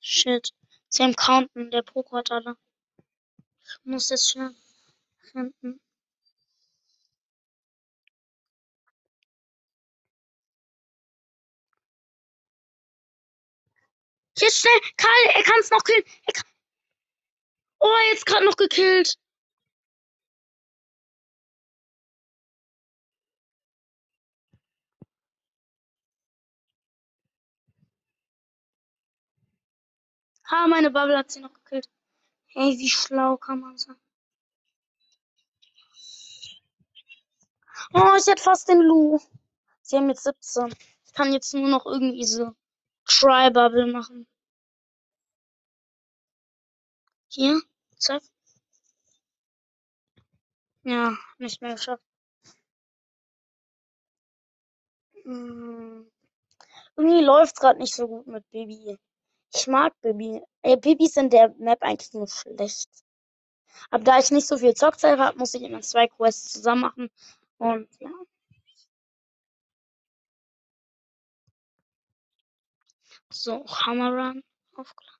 Shit. 0.00 0.52
Sie 0.88 1.02
haben 1.02 1.16
Counten, 1.16 1.70
der 1.70 1.82
Poco 1.82 2.16
hat 2.16 2.30
alle. 2.30 2.56
Ich 3.62 3.78
muss 3.84 4.08
jetzt 4.10 4.30
schnell 4.30 4.54
finden. 5.32 5.80
Jetzt 14.38 14.58
schnell! 14.58 14.80
Karl, 14.96 15.26
er 15.34 15.42
kann 15.42 15.60
es 15.60 15.70
noch 15.70 15.84
killen! 15.84 16.04
Er 16.26 16.32
kann... 16.32 16.50
Oh, 17.80 17.96
jetzt 18.10 18.26
gerade 18.26 18.44
noch 18.44 18.56
gekillt! 18.56 19.18
Ha, 30.50 30.66
meine 30.66 30.90
Bubble 30.90 31.16
hat 31.16 31.30
sie 31.30 31.40
noch 31.40 31.52
gekillt. 31.54 31.88
Hey, 32.48 32.76
wie 32.78 32.88
schlau 32.88 33.36
kann 33.36 33.60
man 33.60 33.78
sein? 33.78 33.96
Oh, 37.94 38.14
ich 38.18 38.26
hätte 38.26 38.42
fast 38.42 38.68
den 38.68 38.80
Lu. 38.80 39.20
Sie 39.82 39.96
haben 39.96 40.08
jetzt 40.08 40.24
17. 40.24 40.74
Ich 41.06 41.12
kann 41.12 41.32
jetzt 41.32 41.54
nur 41.54 41.68
noch 41.68 41.86
irgendwie 41.86 42.24
so 42.24 42.54
Try-Bubble 43.06 43.86
machen. 43.92 44.26
Hier, 47.28 47.62
zack. 47.96 48.22
Ja, 50.82 51.16
nicht 51.38 51.62
mehr 51.62 51.74
geschafft. 51.74 52.02
Hm. 55.24 56.10
Irgendwie 56.96 57.24
läuft's 57.24 57.60
gerade 57.60 57.78
nicht 57.78 57.94
so 57.94 58.08
gut 58.08 58.26
mit 58.26 58.48
Baby. 58.50 58.98
Ich 59.54 59.66
mag 59.66 59.92
Baby. 60.00 60.42
Äh, 60.62 60.76
Babys 60.76 61.16
in 61.16 61.30
der 61.30 61.54
Map 61.58 61.82
eigentlich 61.82 62.12
nur 62.12 62.28
schlecht. 62.28 62.88
Aber 63.90 64.04
da 64.04 64.18
ich 64.18 64.30
nicht 64.30 64.46
so 64.46 64.58
viel 64.58 64.74
Zockzeit 64.74 65.18
habe, 65.18 65.38
muss 65.38 65.54
ich 65.54 65.62
immer 65.62 65.80
zwei 65.80 66.08
Quests 66.08 66.52
zusammen 66.52 66.82
machen. 66.82 67.10
Und 67.58 67.88
ja. 68.00 68.10
So, 73.32 73.64
Hammer 73.66 74.10
Run 74.10 74.42
aufgeladen. 74.74 75.19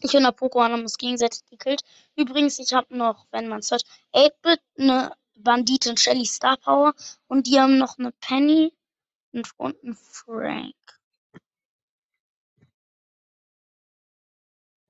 Ich 0.00 0.14
und 0.14 0.22
der 0.22 0.32
Poco 0.32 0.62
haben 0.62 0.80
uns 0.82 0.98
gegenseitig 0.98 1.44
gekillt. 1.46 1.82
Übrigens, 2.16 2.58
ich 2.58 2.72
habe 2.72 2.96
noch, 2.96 3.26
wenn 3.30 3.48
man 3.48 3.60
es 3.60 3.70
hört, 3.70 3.84
8-Bit, 4.14 4.60
eine 4.78 5.16
Banditin 5.36 5.96
Shelly 5.96 6.26
Star 6.26 6.56
Power 6.56 6.94
und 7.26 7.46
die 7.46 7.60
haben 7.60 7.78
noch 7.78 7.98
eine 7.98 8.12
Penny 8.12 8.72
und, 9.32 9.48
einen 9.58 9.94
Frank. 9.94 10.74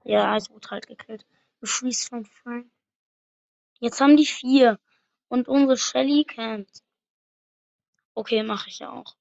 Ja, 0.05 0.37
ich 0.37 0.49
wurde 0.51 0.71
halt 0.71 0.87
gekillt. 0.87 1.27
Du 1.61 1.67
schießt 1.67 2.09
von 2.09 2.25
Frank. 2.25 2.71
Jetzt 3.81 4.01
haben 4.01 4.17
die 4.17 4.27
vier. 4.27 4.79
Und 5.29 5.49
unsere 5.49 5.77
Shelly 5.77 6.25
kennt. 6.25 6.83
Okay, 8.15 8.43
mache 8.43 8.71
ich 8.71 8.79
ja 8.79 8.91
auch. 8.91 9.18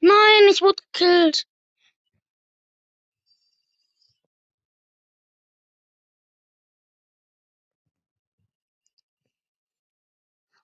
Nein, 0.00 0.48
ich 0.50 0.60
wurde 0.62 0.82
gekillt. 0.92 1.46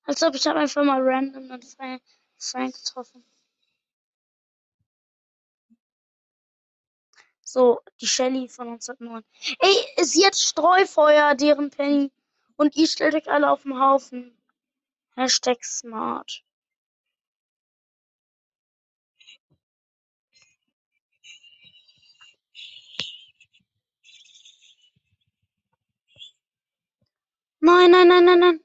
Als 0.04 0.22
ob 0.22 0.34
ich 0.34 0.46
habe 0.46 0.60
einfach 0.60 0.84
mal 0.84 1.02
random 1.02 1.50
einen 1.50 1.62
Frank, 1.62 2.02
Frank 2.38 2.74
getroffen. 2.74 3.24
So, 7.42 7.80
die 8.00 8.06
Shelly 8.06 8.48
von 8.48 8.68
1909. 8.68 9.24
Ey, 9.58 10.04
sie 10.04 10.26
hat 10.26 10.36
Streufeuer, 10.36 11.34
deren 11.34 11.70
Penny. 11.70 12.12
Und 12.56 12.76
ihr 12.76 12.86
stellt 12.86 13.14
euch 13.14 13.30
alle 13.30 13.50
auf 13.50 13.62
den 13.62 13.78
Haufen. 13.80 14.36
Hashtag 15.16 15.64
smart. 15.64 16.45
Nein, 27.66 27.90
nein, 27.90 28.06
nein, 28.06 28.24
nein, 28.24 28.38
nein. 28.38 28.60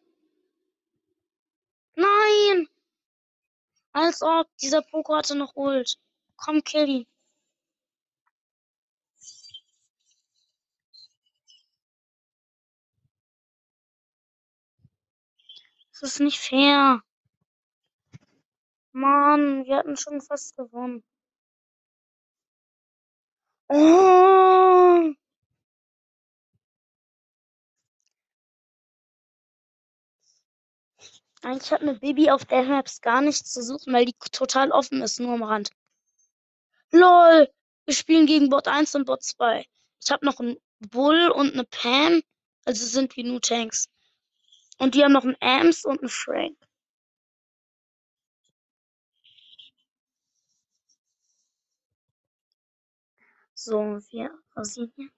Nein! 1.96 2.68
Als 3.94 4.22
ob, 4.22 4.48
dieser 4.58 4.84
Poco 4.84 5.16
hatte 5.16 5.36
noch 5.36 5.56
Ult. 5.56 5.98
Komm, 6.38 6.64
kill 6.64 6.88
ihn. 6.88 7.08
Das 16.00 16.04
ist 16.04 16.20
nicht 16.20 16.40
fair. 16.40 17.02
Mann, 18.92 19.66
wir 19.66 19.78
hatten 19.78 19.98
schon 19.98 20.22
fast 20.22 20.56
gewonnen. 20.56 21.04
Oh! 23.70 25.12
Eigentlich 31.44 31.72
hat 31.72 31.82
eine 31.82 31.96
Baby 31.96 32.30
auf 32.30 32.46
der 32.46 32.64
Maps 32.64 33.02
gar 33.02 33.22
nichts 33.22 33.52
zu 33.52 33.64
suchen, 33.64 33.94
weil 33.94 34.06
die 34.06 34.14
total 34.32 34.72
offen 34.72 35.02
ist, 35.02 35.20
nur 35.20 35.34
am 35.34 35.44
Rand. 35.44 35.72
LOL! 36.92 37.50
Wir 37.86 37.94
spielen 37.96 38.28
gegen 38.28 38.50
Bot 38.50 38.68
1 38.68 38.94
und 38.96 39.06
Bot 39.06 39.24
2. 39.24 39.66
Ich 40.04 40.12
habe 40.12 40.26
noch 40.26 40.40
einen 40.40 40.58
Bull 40.80 41.30
und 41.30 41.54
eine 41.54 41.66
Pam. 41.66 42.22
Also 42.66 42.86
sind 42.86 43.16
wir 43.18 43.24
nur 43.24 43.42
Tanks. 43.42 43.90
Und 44.78 44.96
die 44.96 45.04
haben 45.04 45.14
noch 45.14 45.24
einen 45.24 45.36
Ams 45.40 45.84
und 45.84 46.00
einen 46.00 46.10
Frank. 46.10 46.58
So, 53.56 54.00
wir 54.10 54.32
rasieren 54.56 54.92
hier. 54.96 55.10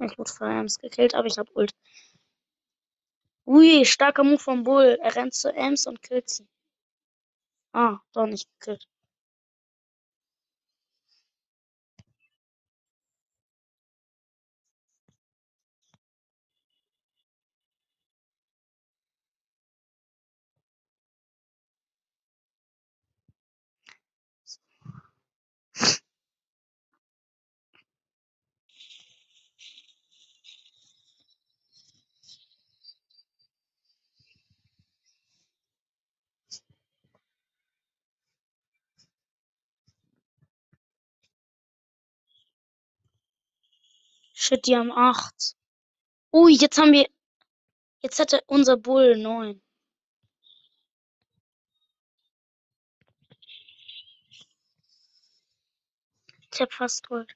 Ich 0.00 0.18
wurde 0.18 0.32
von 0.32 0.50
Ems 0.50 0.78
gekillt, 0.78 1.14
aber 1.14 1.26
ich 1.26 1.38
hab 1.38 1.54
Ult. 1.54 1.72
Ui, 3.46 3.84
starker 3.84 4.24
Move 4.24 4.38
vom 4.38 4.62
Bull. 4.64 4.98
Er 5.02 5.14
rennt 5.16 5.34
zu 5.34 5.52
Ems 5.54 5.86
und 5.86 6.02
killt 6.02 6.30
sie. 6.30 6.48
Ah, 7.72 7.98
doch 8.12 8.26
nicht 8.26 8.48
gekillt. 8.58 8.86
Shit, 44.50 44.66
die 44.66 44.76
haben 44.76 44.90
acht. 44.90 45.54
Ui, 46.32 46.52
jetzt 46.52 46.76
haben 46.78 46.92
wir. 46.92 47.06
Jetzt 48.02 48.18
hätte 48.18 48.42
unser 48.48 48.76
Bull 48.76 49.16
neun. 49.16 49.62
Ich 56.52 56.60
hab 56.60 56.72
fast 56.72 57.06
Gold. 57.06 57.32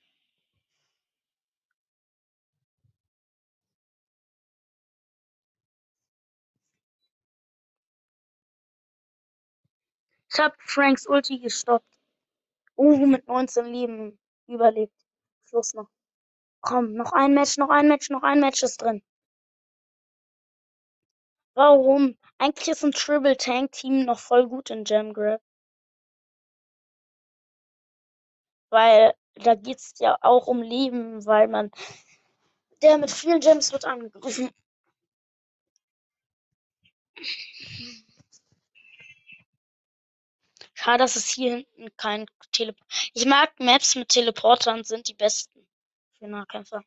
Ich 10.33 10.39
hab 10.41 10.61
Franks 10.63 11.07
Ulti 11.07 11.39
gestoppt. 11.39 11.87
Uh, 12.77 13.07
mit 13.07 13.29
19 13.29 13.67
Leben 13.67 14.19
überlebt. 14.49 14.95
Schluss 15.45 15.75
noch. 15.75 15.94
Komm, 16.65 16.95
noch 16.95 17.13
ein 17.13 17.35
Match, 17.35 17.59
noch 17.59 17.69
ein 17.69 17.89
Match, 17.89 18.09
noch 18.09 18.23
ein 18.23 18.41
Match 18.41 18.63
ist 18.63 18.81
drin. 18.81 19.03
Warum? 21.55 22.17
Eigentlich 22.39 22.69
ist 22.69 22.85
ein 22.85 22.93
Triple 22.93 23.37
Tank 23.37 23.73
Team 23.73 24.05
noch 24.07 24.19
voll 24.19 24.49
gut 24.49 24.71
in 24.71 24.85
Gem 24.85 25.13
Grab. 25.13 25.43
Weil 28.71 29.15
da 29.35 29.55
geht's 29.55 29.95
ja 29.99 30.17
auch 30.23 30.47
um 30.47 30.63
Leben, 30.63 31.27
weil 31.27 31.49
man. 31.49 31.71
Der 32.83 32.99
mit 32.99 33.11
vielen 33.11 33.41
Gems 33.41 33.73
wird 33.73 33.85
angegriffen. 33.85 34.51
Schade, 40.75 40.99
dass 40.99 41.17
es 41.17 41.29
hier 41.29 41.57
hinten 41.57 41.97
kein 41.97 42.27
Teleport. 42.53 43.11
Ich 43.15 43.27
mag 43.27 43.59
Maps 43.61 43.95
mit 43.97 44.09
Teleportern, 44.09 44.85
sind 44.85 45.09
die 45.09 45.15
besten 45.15 45.64
für 46.25 46.31
Nahkämpfer. 46.31 46.83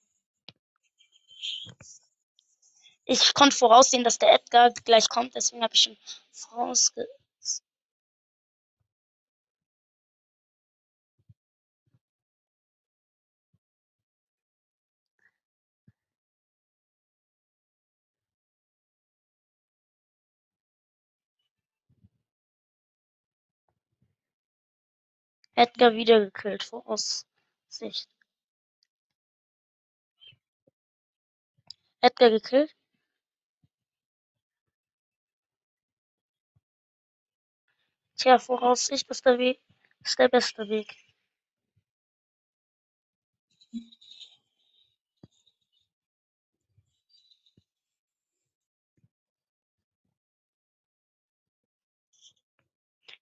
Ich 3.06 3.34
konnte 3.34 3.56
voraussehen, 3.56 4.04
dass 4.04 4.18
der 4.18 4.34
Edgar 4.34 4.72
gleich 4.84 5.08
kommt, 5.10 5.36
deswegen 5.36 5.64
habe 5.64 5.74
ich 5.76 5.82
schon 5.82 5.98
vorausge. 6.32 7.08
Edgar 25.56 25.94
wieder 25.94 26.20
gekillt, 26.20 26.64
Voraussicht. 26.64 28.08
Edgar 32.08 32.30
gekillt. 32.30 32.74
Tja, 38.16 38.40
Voraussicht 38.40 39.10
ist 39.10 39.26
der 39.26 39.38
Weg, 39.38 39.60
ist 40.04 40.18
der 40.18 40.30
beste 40.30 40.70
Weg. 40.70 40.96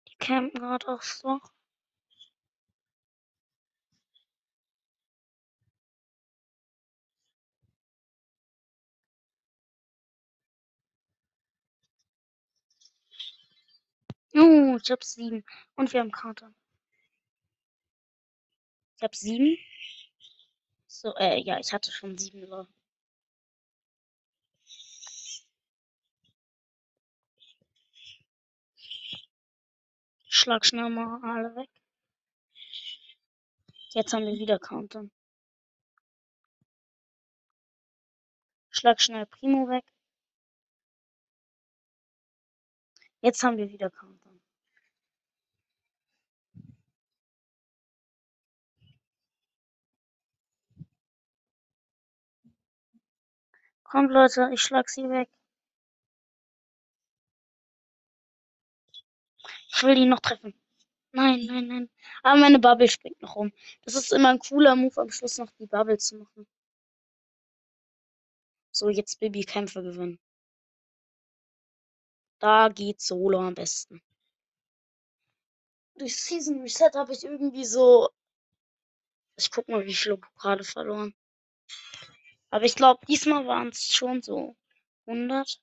Die 0.09 0.17
campen 0.19 0.61
gerade 0.61 0.89
auch 0.89 1.03
so. 1.03 1.41
Oh, 14.35 14.77
ich 14.83 14.91
hab 14.91 15.03
sieben. 15.05 15.45
Und 15.77 15.93
wir 15.93 16.01
haben 16.01 16.11
Counter. 16.13 16.53
Ich 18.97 19.03
hab 19.03 19.15
sieben. 19.15 19.59
So, 20.87 21.15
äh, 21.17 21.39
ja, 21.41 21.59
ich 21.59 21.73
hatte 21.73 21.91
schon 21.93 22.17
sieben. 22.19 22.47
So. 22.47 22.67
Schlag 30.29 30.65
schnell 30.67 30.91
mal 30.91 31.21
alle 31.23 31.55
weg. 31.57 31.71
Jetzt 33.95 34.13
haben 34.13 34.25
wir 34.27 34.33
wieder 34.35 34.59
Counter. 34.59 35.05
Schlag 38.71 39.01
schnell 39.01 39.27
Primo 39.27 39.69
weg. 39.69 39.85
Jetzt 43.21 43.43
haben 43.43 43.57
wir 43.57 43.69
wieder 43.71 43.91
Counter. 43.91 44.22
Kommt 53.93 54.11
Leute, 54.11 54.49
ich 54.55 54.63
schlag 54.63 54.89
sie 54.89 55.07
weg. 55.11 55.29
Ich 59.69 59.83
will 59.83 59.99
ihn 59.99 60.09
noch 60.09 60.21
treffen. 60.21 60.55
Nein, 61.13 61.45
nein, 61.45 61.67
nein. 61.67 61.91
Aber 62.23 62.41
meine 62.41 62.59
Bubble 62.59 62.89
springt 62.89 63.21
noch 63.21 63.37
rum. 63.37 63.53
Das 63.83 63.95
ist 63.95 64.11
immer 64.15 64.31
ein 64.31 64.39
cooler 64.39 64.77
Move, 64.77 64.99
am 64.99 65.11
Schluss 65.11 65.37
noch 65.37 65.51
die 65.59 65.67
Bubble 65.67 65.99
zu 65.99 66.17
machen. 66.17 66.47
So, 68.71 68.89
jetzt 68.89 69.21
Baby-Kämpfe 69.21 69.83
gewinnen. 69.83 70.19
Da 72.39 72.71
geht 72.71 73.03
Solo 73.03 73.41
am 73.41 73.55
besten. 73.55 74.03
Durch 75.97 76.17
Season 76.17 76.63
Reset 76.63 76.93
habe 76.95 77.13
ich 77.13 77.25
irgendwie 77.25 77.67
so. 77.67 78.09
Ich 79.37 79.51
guck 79.51 79.69
mal, 79.69 79.85
wie 79.85 79.95
viele 79.95 80.17
Pokale 80.17 80.65
verloren. 80.65 81.15
Aber 82.53 82.67
ich 82.67 82.75
glaube, 82.75 83.05
diesmal 83.07 83.47
waren 83.47 83.69
es 83.69 83.93
schon 83.93 84.21
so 84.21 84.57
100. 85.07 85.59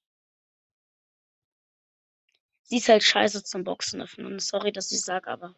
Sie 2.63 2.77
ist 2.77 2.89
halt 2.89 3.03
scheiße 3.03 3.43
zum 3.43 3.63
Boxen 3.63 4.01
öffnen. 4.01 4.39
Sorry, 4.39 4.71
dass 4.71 4.91
ich 4.91 5.01
sag, 5.01 5.27
aber. 5.27 5.55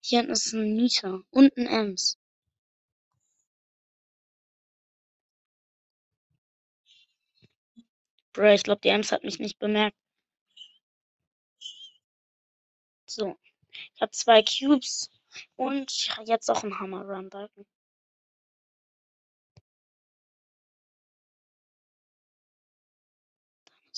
Hier 0.00 0.20
hinten 0.20 0.32
ist 0.32 0.52
ein 0.54 0.74
Nita 0.74 1.20
und 1.30 1.56
ein 1.58 1.66
Ems. 1.66 2.18
Bro, 8.32 8.54
ich 8.54 8.62
glaube, 8.62 8.80
die 8.80 8.88
Ems 8.88 9.12
hat 9.12 9.24
mich 9.24 9.38
nicht 9.40 9.58
bemerkt. 9.58 9.96
So. 13.06 13.36
Ich 13.94 14.00
habe 14.00 14.12
zwei 14.12 14.42
Cubes 14.42 15.10
und 15.56 16.08
jetzt 16.24 16.50
auch 16.50 16.62
einen 16.64 16.80
Hammer 16.80 17.04
Run 17.04 17.28
Balken. 17.28 17.66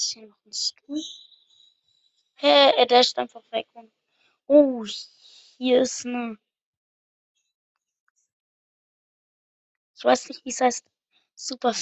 Ist 0.05 0.13
hier 0.13 0.27
noch 0.27 0.45
ein 0.45 0.53
Stuhl. 0.53 1.03
Hä, 2.37 2.47
hey, 2.47 2.73
er 2.77 2.87
dasht 2.87 3.19
einfach 3.19 3.43
weg. 3.51 3.67
Und 3.73 3.91
oh, 4.47 4.85
hier 5.57 5.83
ist 5.83 6.05
eine. 6.05 6.37
Ich 9.97 10.05
weiß 10.05 10.29
nicht, 10.29 10.45
wie 10.45 10.51
es 10.51 10.61
heißt. 10.61 10.87
Super 11.37 11.75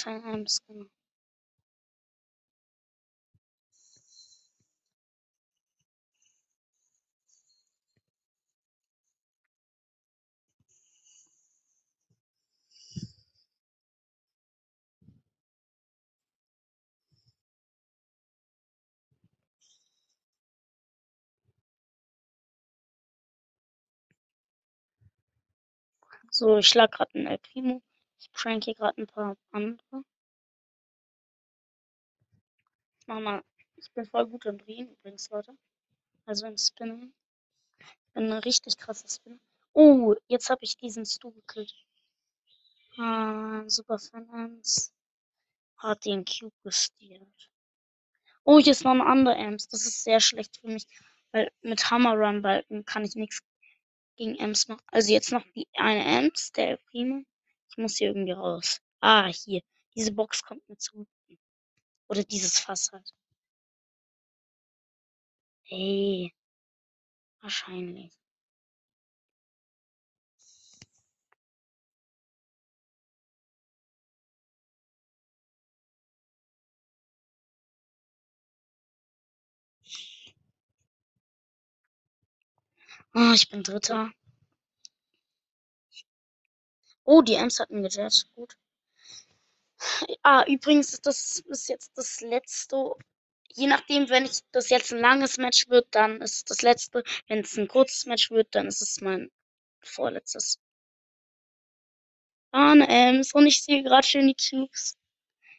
So, 26.34 26.56
ich 26.56 26.66
schlag 26.66 26.92
gerade 26.92 27.14
einen 27.14 27.26
El 27.26 27.36
Primo. 27.36 27.82
Ich 28.18 28.32
prank 28.32 28.64
hier 28.64 28.74
gerade 28.74 29.02
ein 29.02 29.06
paar 29.06 29.36
andere. 29.50 30.02
Mach 33.06 33.20
mal. 33.20 33.44
Ich 33.76 33.92
bin 33.92 34.06
voll 34.06 34.26
gut 34.26 34.46
im 34.46 34.56
Drehen 34.56 34.88
übrigens, 34.88 35.28
Leute. 35.28 35.54
Also 36.24 36.46
im 36.46 36.56
Spinnen. 36.56 37.12
Bin 38.14 38.32
ein 38.32 38.38
richtig 38.38 38.78
krasser 38.78 39.08
Spinner. 39.08 39.40
Oh, 39.74 40.14
jetzt 40.26 40.48
habe 40.48 40.64
ich 40.64 40.78
diesen 40.78 41.04
Stu 41.04 41.32
gekillt. 41.32 41.74
Ah, 42.96 43.64
Super 43.66 43.98
Finance. 43.98 44.90
Hat 45.76 46.06
den 46.06 46.24
Cube 46.24 46.56
gestealt. 46.62 47.50
Oh, 48.44 48.58
hier 48.58 48.72
ist 48.72 48.84
noch 48.84 48.92
ein 48.92 49.02
anderer 49.02 49.36
Ems. 49.36 49.68
Das 49.68 49.84
ist 49.84 50.02
sehr 50.02 50.20
schlecht 50.20 50.56
für 50.56 50.68
mich. 50.68 50.86
Weil 51.32 51.52
mit 51.60 51.90
Hammer 51.90 52.14
Run 52.14 52.40
Balken 52.40 52.86
kann 52.86 53.04
ich 53.04 53.16
nichts 53.16 53.42
gegen 54.16 54.36
Ems 54.36 54.68
machen. 54.68 54.82
Also 54.88 55.12
jetzt 55.12 55.32
noch 55.32 55.44
die 55.54 55.66
eine 55.74 56.04
Ems, 56.04 56.52
der 56.52 56.78
Primo. 56.90 57.24
Ich 57.70 57.76
muss 57.78 57.96
hier 57.96 58.08
irgendwie 58.08 58.32
raus. 58.32 58.80
Ah, 59.00 59.26
hier. 59.28 59.62
Diese 59.94 60.12
Box 60.12 60.42
kommt 60.42 60.68
mir 60.68 60.76
zu. 60.78 61.06
Oder 62.08 62.22
dieses 62.24 62.58
Fass 62.60 62.90
halt. 62.92 63.12
Hey. 65.64 66.32
Wahrscheinlich. 67.42 68.12
Ah, 83.14 83.32
ich 83.34 83.48
bin 83.48 83.62
Dritter. 83.62 84.12
Oh, 87.04 87.22
die 87.22 87.34
Ems 87.34 87.60
hatten 87.60 87.82
gejettet. 87.82 88.26
Gut. 88.34 88.56
Ah, 90.22 90.44
übrigens, 90.48 91.00
das 91.00 91.38
ist 91.46 91.68
jetzt 91.68 91.92
das 91.96 92.20
letzte. 92.20 92.94
Je 93.54 93.66
nachdem, 93.66 94.08
wenn 94.08 94.24
ich 94.24 94.40
das 94.52 94.70
jetzt 94.70 94.92
ein 94.92 94.98
langes 95.00 95.36
Match 95.38 95.68
wird, 95.68 95.86
dann 95.94 96.20
ist 96.22 96.34
es 96.36 96.44
das 96.44 96.62
letzte. 96.62 97.02
Wenn 97.28 97.40
es 97.40 97.56
ein 97.58 97.68
kurzes 97.68 98.06
Match 98.06 98.30
wird, 98.30 98.54
dann 98.54 98.66
ist 98.68 98.80
es 98.80 99.00
mein 99.00 99.30
vorletztes. 99.82 100.58
Ah, 102.52 102.72
eine 102.72 102.88
Ems. 102.88 103.34
Und 103.34 103.46
ich 103.46 103.62
sehe 103.62 103.82
gerade 103.82 104.06
schön 104.06 104.26
die 104.28 104.34
Cubes. 104.36 104.96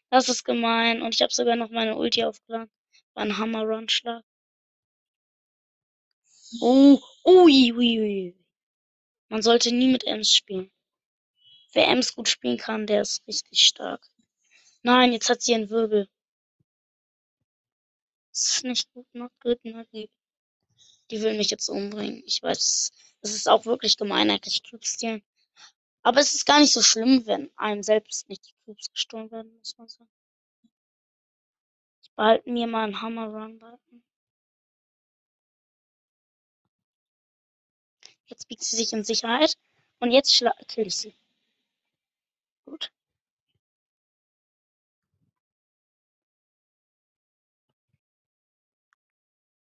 Das 0.09 0.29
ist 0.29 0.43
gemein. 0.43 1.01
Und 1.01 1.15
ich 1.15 1.21
habe 1.21 1.33
sogar 1.33 1.55
noch 1.55 1.69
meine 1.69 1.95
Ulti 1.97 2.23
aufgeladen. 2.23 2.71
War 3.13 3.23
ein 3.23 3.37
Hammer-Run-Schlag. 3.37 4.23
Oh, 6.61 6.99
ui, 7.25 7.73
ui, 7.73 7.99
ui. 7.99 8.35
Man 9.29 9.41
sollte 9.41 9.71
nie 9.71 9.91
mit 9.91 10.03
Ems 10.03 10.31
spielen. 10.31 10.71
Wer 11.73 11.87
Ems 11.87 12.13
gut 12.15 12.27
spielen 12.27 12.57
kann, 12.57 12.85
der 12.85 13.01
ist 13.01 13.25
richtig 13.27 13.59
stark. 13.61 14.07
Nein, 14.83 15.13
jetzt 15.13 15.29
hat 15.29 15.41
sie 15.41 15.55
einen 15.55 15.69
Wirbel. 15.69 16.07
Das 18.31 18.57
ist 18.57 18.63
nicht 18.63 18.91
gut, 18.93 19.07
not 19.13 19.31
good, 19.41 19.63
not 19.65 19.89
good. 19.91 20.09
Die 21.09 21.21
will 21.21 21.37
mich 21.37 21.49
jetzt 21.49 21.69
umbringen. 21.69 22.23
Ich 22.25 22.41
weiß, 22.43 22.91
es 23.21 23.33
ist 23.33 23.47
auch 23.47 23.65
wirklich 23.65 23.97
gemein, 23.97 24.29
eigentlich 24.29 24.63
Cubes 24.63 24.89
stehlen. 24.89 25.23
Aber 26.01 26.19
es 26.19 26.33
ist 26.33 26.45
gar 26.45 26.59
nicht 26.59 26.73
so 26.73 26.81
schlimm, 26.81 27.25
wenn 27.25 27.49
einem 27.55 27.81
selbst 27.81 28.27
nicht 28.29 28.45
die 28.45 28.53
Cubes 28.65 28.91
gestohlen 28.91 29.31
werden, 29.31 29.55
muss 29.57 29.77
man 29.77 29.87
sagen. 29.87 30.09
Ich 32.01 32.11
behalte 32.15 32.51
mir 32.51 32.67
mal 32.67 32.83
einen 32.83 33.01
Hammer 33.01 33.27
Run 33.27 33.59
Jetzt 38.33 38.47
biegt 38.47 38.63
sie 38.63 38.77
sich 38.77 38.91
in 38.93 39.03
Sicherheit. 39.03 39.53
Und 39.99 40.09
jetzt 40.11 40.43
kill 40.67 40.87
ich 40.87 40.95
sie. 40.95 41.13
Gut. 42.65 42.91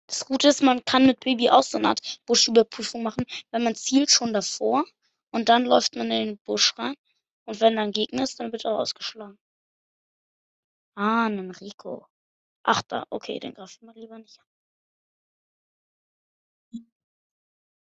Das 0.06 0.24
Gute 0.24 0.48
ist, 0.48 0.62
man 0.62 0.82
kann 0.86 1.04
mit 1.04 1.20
Baby 1.20 1.50
auch 1.50 1.62
so 1.62 1.76
eine 1.76 1.88
Art 1.88 2.00
Buschüberprüfung 2.24 3.02
machen, 3.02 3.26
weil 3.50 3.60
man 3.62 3.74
zielt 3.74 4.10
schon 4.10 4.32
davor 4.32 4.86
und 5.32 5.50
dann 5.50 5.66
läuft 5.66 5.94
man 5.96 6.10
in 6.10 6.26
den 6.26 6.38
Busch 6.38 6.78
rein. 6.78 6.94
Und 7.44 7.60
wenn 7.60 7.76
dann 7.76 7.92
Gegner 7.92 8.22
ist, 8.22 8.40
dann 8.40 8.52
wird 8.52 8.64
er 8.64 8.78
ausgeschlagen. 8.78 9.38
Ah, 10.94 11.26
ein 11.26 11.50
Rico. 11.50 12.06
Ach 12.62 12.80
da, 12.82 13.04
okay, 13.10 13.38
den 13.38 13.52
greife 13.52 13.74
ich 13.74 13.82
mal 13.82 13.94
lieber 13.94 14.18
nicht 14.18 14.40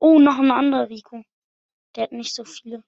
Oh, 0.04 0.18
noch 0.18 0.38
ein 0.40 0.50
anderer 0.50 0.88
Rico. 0.88 1.22
Der 1.94 2.02
hat 2.02 2.12
nicht 2.12 2.34
so 2.34 2.44
viele. 2.44 2.82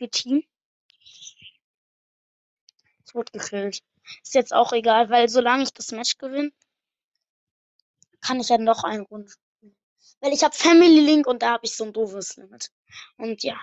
Die 0.00 0.08
Team. 0.08 0.42
Ich 3.04 3.14
wurde 3.14 3.30
gekillt. 3.32 3.82
Ist 4.22 4.34
jetzt 4.34 4.54
auch 4.54 4.72
egal, 4.72 5.10
weil 5.10 5.28
solange 5.28 5.64
ich 5.64 5.74
das 5.74 5.92
Match 5.92 6.16
gewinne, 6.16 6.50
kann 8.22 8.40
ich 8.40 8.48
ja 8.48 8.56
noch 8.56 8.84
einen 8.84 9.04
spielen. 9.28 9.49
Weil 10.20 10.32
ich 10.32 10.42
habe 10.44 10.54
Family 10.54 11.00
Link 11.00 11.26
und 11.26 11.42
da 11.42 11.52
habe 11.52 11.66
ich 11.66 11.74
so 11.76 11.84
ein 11.84 11.92
doofes 11.92 12.36
Limit. 12.36 12.70
Und 13.16 13.42
ja. 13.42 13.58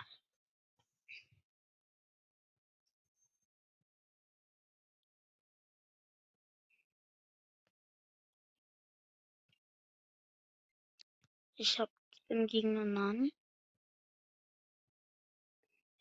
Ich 11.55 11.79
habe 11.79 11.91
im 12.29 12.47
Gegner 12.47 12.85
Nani. 12.85 13.33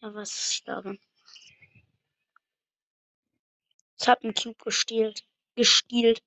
Ja, 0.00 0.14
was 0.14 0.50
ich 0.50 0.64
glaube? 0.64 0.98
Ich 3.98 4.08
habe 4.08 4.22
einen 4.24 4.34
Cube 4.34 4.62
gestielt. 4.64 5.24
Gestielt. 5.54 6.22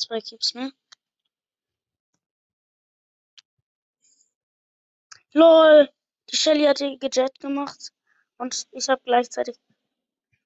Zwei 0.00 0.20
Cubes 0.22 0.54
mehr. 0.54 0.72
LOL! 5.32 5.90
Die 6.30 6.36
Shelly 6.36 6.64
hat 6.64 6.80
die 6.80 6.98
gejet 6.98 7.38
gemacht. 7.38 7.92
Und 8.38 8.66
ich 8.72 8.88
habe 8.88 9.02
gleichzeitig. 9.04 9.56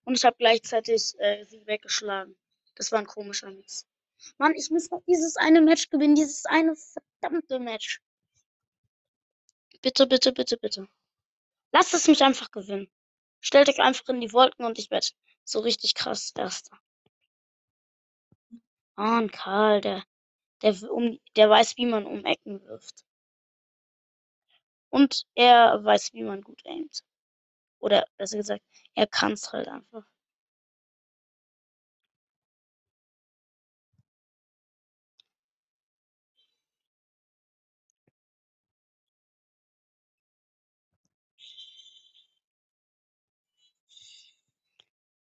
Und 0.05 0.17
ich 0.17 0.25
habe 0.25 0.37
gleichzeitig 0.37 1.15
äh, 1.19 1.45
sie 1.45 1.65
weggeschlagen. 1.67 2.37
Das 2.75 2.91
war 2.91 2.99
ein 2.99 3.07
komischer 3.07 3.51
Mix. 3.51 3.87
Mann, 4.39 4.55
ich 4.57 4.71
muss 4.71 4.91
noch 4.91 5.03
dieses 5.07 5.37
eine 5.37 5.61
Match 5.61 5.89
gewinnen. 5.89 6.17
Dieses 6.17 6.47
eine 6.47 6.75
verdammte 6.75 7.61
Match. 7.61 8.01
Bitte, 9.83 10.09
bitte, 10.09 10.33
bitte, 10.33 10.57
bitte. 10.57 10.89
Lasst 11.71 11.95
es 11.95 12.09
mich 12.09 12.25
einfach 12.25 12.51
gewinnen. 12.51 12.91
Stellt 13.41 13.69
euch 13.69 13.79
einfach 13.79 14.09
in 14.09 14.21
die 14.21 14.33
Wolken 14.33 14.65
und 14.65 14.79
ich 14.81 14.91
werde 14.91 15.07
so 15.45 15.61
richtig 15.61 15.95
krass 15.95 16.33
Erster. 16.37 16.77
Ah, 18.97 19.19
und 19.19 19.33
Karl, 19.33 19.81
der, 19.81 20.03
der, 20.63 20.93
um, 20.93 21.19
der 21.37 21.51
weiß, 21.51 21.77
wie 21.79 21.87
man 21.87 22.07
um 22.07 22.25
Ecken 22.25 22.63
wirft. 22.67 23.05
Und 24.91 25.27
er 25.35 25.85
weiß, 25.85 26.15
wie 26.15 26.23
man 26.23 26.41
gut 26.41 26.63
aimt. 26.65 27.03
Oder 27.81 28.07
besser 28.19 28.39
gesagt, 28.39 28.65
er 28.95 29.07
kann 29.07 29.33
es 29.33 29.53
halt 29.53 29.69
einfach. 29.69 30.05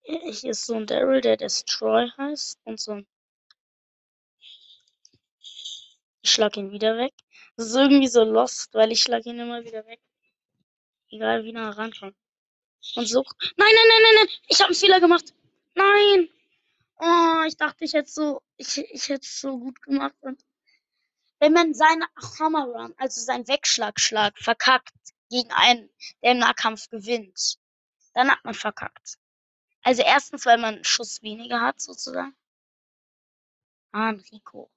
Hier 0.04 0.52
ist 0.52 0.66
so 0.66 0.76
ein 0.76 0.86
Daryl, 0.88 1.20
der 1.20 1.36
Destroy 1.36 2.10
heißt 2.18 2.60
und 2.64 2.80
so 2.80 2.92
ein 2.94 3.08
Ich 6.26 6.32
schlag 6.32 6.58
ihn 6.58 6.72
wieder 6.72 6.98
weg. 6.98 7.14
Das 7.56 7.68
ist 7.68 7.76
irgendwie 7.76 8.08
so 8.08 8.24
lost, 8.24 8.74
weil 8.74 8.92
ich 8.92 9.00
schlag 9.04 9.28
ihn 9.28 9.38
immer 9.38 9.64
wieder 9.64 9.86
weg. 9.86 10.02
Egal 11.12 11.44
wie 11.44 11.52
nah 11.52 11.70
rankommt. 11.70 12.18
Und 12.96 13.06
so. 13.06 13.24
Nein, 13.58 13.70
nein, 13.76 13.88
nein, 13.90 14.02
nein, 14.02 14.16
nein. 14.16 14.36
Ich 14.48 14.60
habe 14.60 14.70
einen 14.70 14.76
Fehler 14.76 15.00
gemacht. 15.00 15.36
Nein. 15.76 16.30
Oh, 16.98 17.44
ich 17.46 17.56
dachte, 17.58 17.86
ich 17.86 17.94
hätte 17.94 18.10
so, 18.10 18.42
ich, 18.58 18.76
ich 18.76 19.08
hätte 19.08 19.28
so 19.28 19.60
gut 19.60 19.80
gemacht. 19.84 20.16
Und 20.22 20.44
wenn 21.38 21.54
man 21.54 21.76
seine 21.76 22.08
Hammer 22.40 22.66
Run, 22.70 22.96
also 22.98 23.22
seinen 23.22 23.48
Wegschlagschlag, 23.48 24.36
verkackt 24.40 24.96
gegen 25.30 25.52
einen, 25.52 25.92
der 26.24 26.32
im 26.32 26.40
Nahkampf 26.40 26.90
gewinnt, 26.90 27.60
dann 28.16 28.32
hat 28.32 28.44
man 28.44 28.56
verkackt. 28.56 29.20
Also 29.84 30.02
erstens, 30.02 30.44
weil 30.48 30.58
man 30.58 30.74
einen 30.74 30.86
Schuss 30.86 31.22
weniger 31.22 31.62
hat, 31.62 31.80
sozusagen. 31.80 32.36
Ah, 33.92 34.10
Rico. 34.32 34.72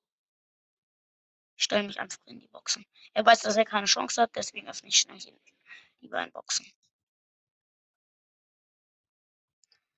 Ich 1.59 1.64
stelle 1.64 1.82
mich 1.82 1.98
einfach 1.98 2.20
in 2.26 2.38
die 2.38 2.46
Boxen. 2.46 2.86
Er 3.14 3.26
weiß, 3.26 3.40
dass 3.40 3.56
er 3.56 3.64
keine 3.64 3.86
Chance 3.86 4.22
hat, 4.22 4.36
deswegen 4.36 4.68
öffne 4.68 4.88
ich 4.88 5.00
schnell 5.00 5.18
hier 5.18 5.36
die 6.00 6.06
beiden 6.06 6.32
Boxen. 6.32 6.64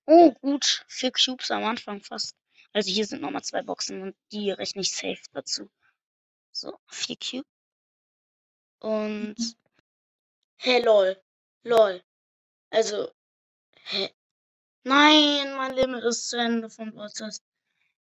Oh, 0.06 0.32
gut. 0.40 0.86
Vier 0.88 1.12
Cubes 1.12 1.50
am 1.50 1.64
Anfang 1.64 2.02
fast. 2.02 2.34
Also 2.72 2.90
hier 2.90 3.04
sind 3.04 3.20
nochmal 3.20 3.44
zwei 3.44 3.60
Boxen 3.60 4.00
und 4.00 4.16
die 4.32 4.50
rechne 4.50 4.80
ich 4.80 4.90
safe 4.90 5.20
dazu. 5.32 5.70
So, 6.50 6.78
vier 6.88 7.16
Cube. 7.16 7.46
Und. 8.78 9.36
Hey, 10.56 10.82
lol. 10.82 11.22
Lol. 11.62 12.02
Also. 12.70 13.12
Hä? 13.84 14.10
Nein, 14.84 15.56
mein 15.56 15.74
Limit 15.74 16.04
ist 16.04 16.30
zu 16.30 16.38
Ende 16.38 16.70
von 16.70 16.90
Broadcast. 16.90 17.44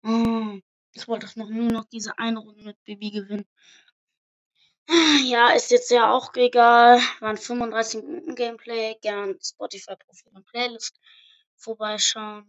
Oh, 0.03 0.59
ich 0.97 1.09
wollte 1.09 1.26
doch 1.26 1.36
noch 1.36 1.51
nur 1.51 1.70
noch 1.70 1.84
diese 1.84 2.18
eine 2.18 2.38
Runde 2.38 2.64
mit 2.64 2.82
Baby 2.84 3.11
gewinnen. 3.11 3.47
Ja, 5.24 5.51
ist 5.51 5.70
jetzt 5.70 5.90
ja 5.90 6.11
auch 6.12 6.32
egal. 6.34 7.01
Waren 7.20 7.36
35 7.36 8.03
Minuten 8.03 8.34
Gameplay. 8.34 8.97
Gern 9.03 9.38
Spotify-Profil 9.42 10.32
und 10.32 10.47
Playlist 10.47 10.99
vorbeischauen. 11.57 12.47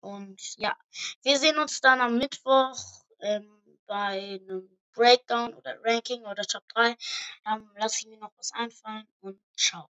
Und 0.00 0.40
ja, 0.56 0.76
wir 1.22 1.38
sehen 1.38 1.58
uns 1.58 1.80
dann 1.80 2.00
am 2.00 2.18
Mittwoch 2.18 2.76
ähm, 3.20 3.48
bei 3.86 4.40
einem 4.40 4.78
Breakdown 4.94 5.54
oder 5.54 5.76
Ranking 5.84 6.22
oder 6.22 6.44
Top 6.44 6.64
3. 6.74 6.96
Dann 7.44 7.70
lasse 7.76 8.00
ich 8.00 8.06
mir 8.06 8.18
noch 8.18 8.32
was 8.36 8.52
einfallen 8.52 9.06
und 9.20 9.40
ciao. 9.56 9.91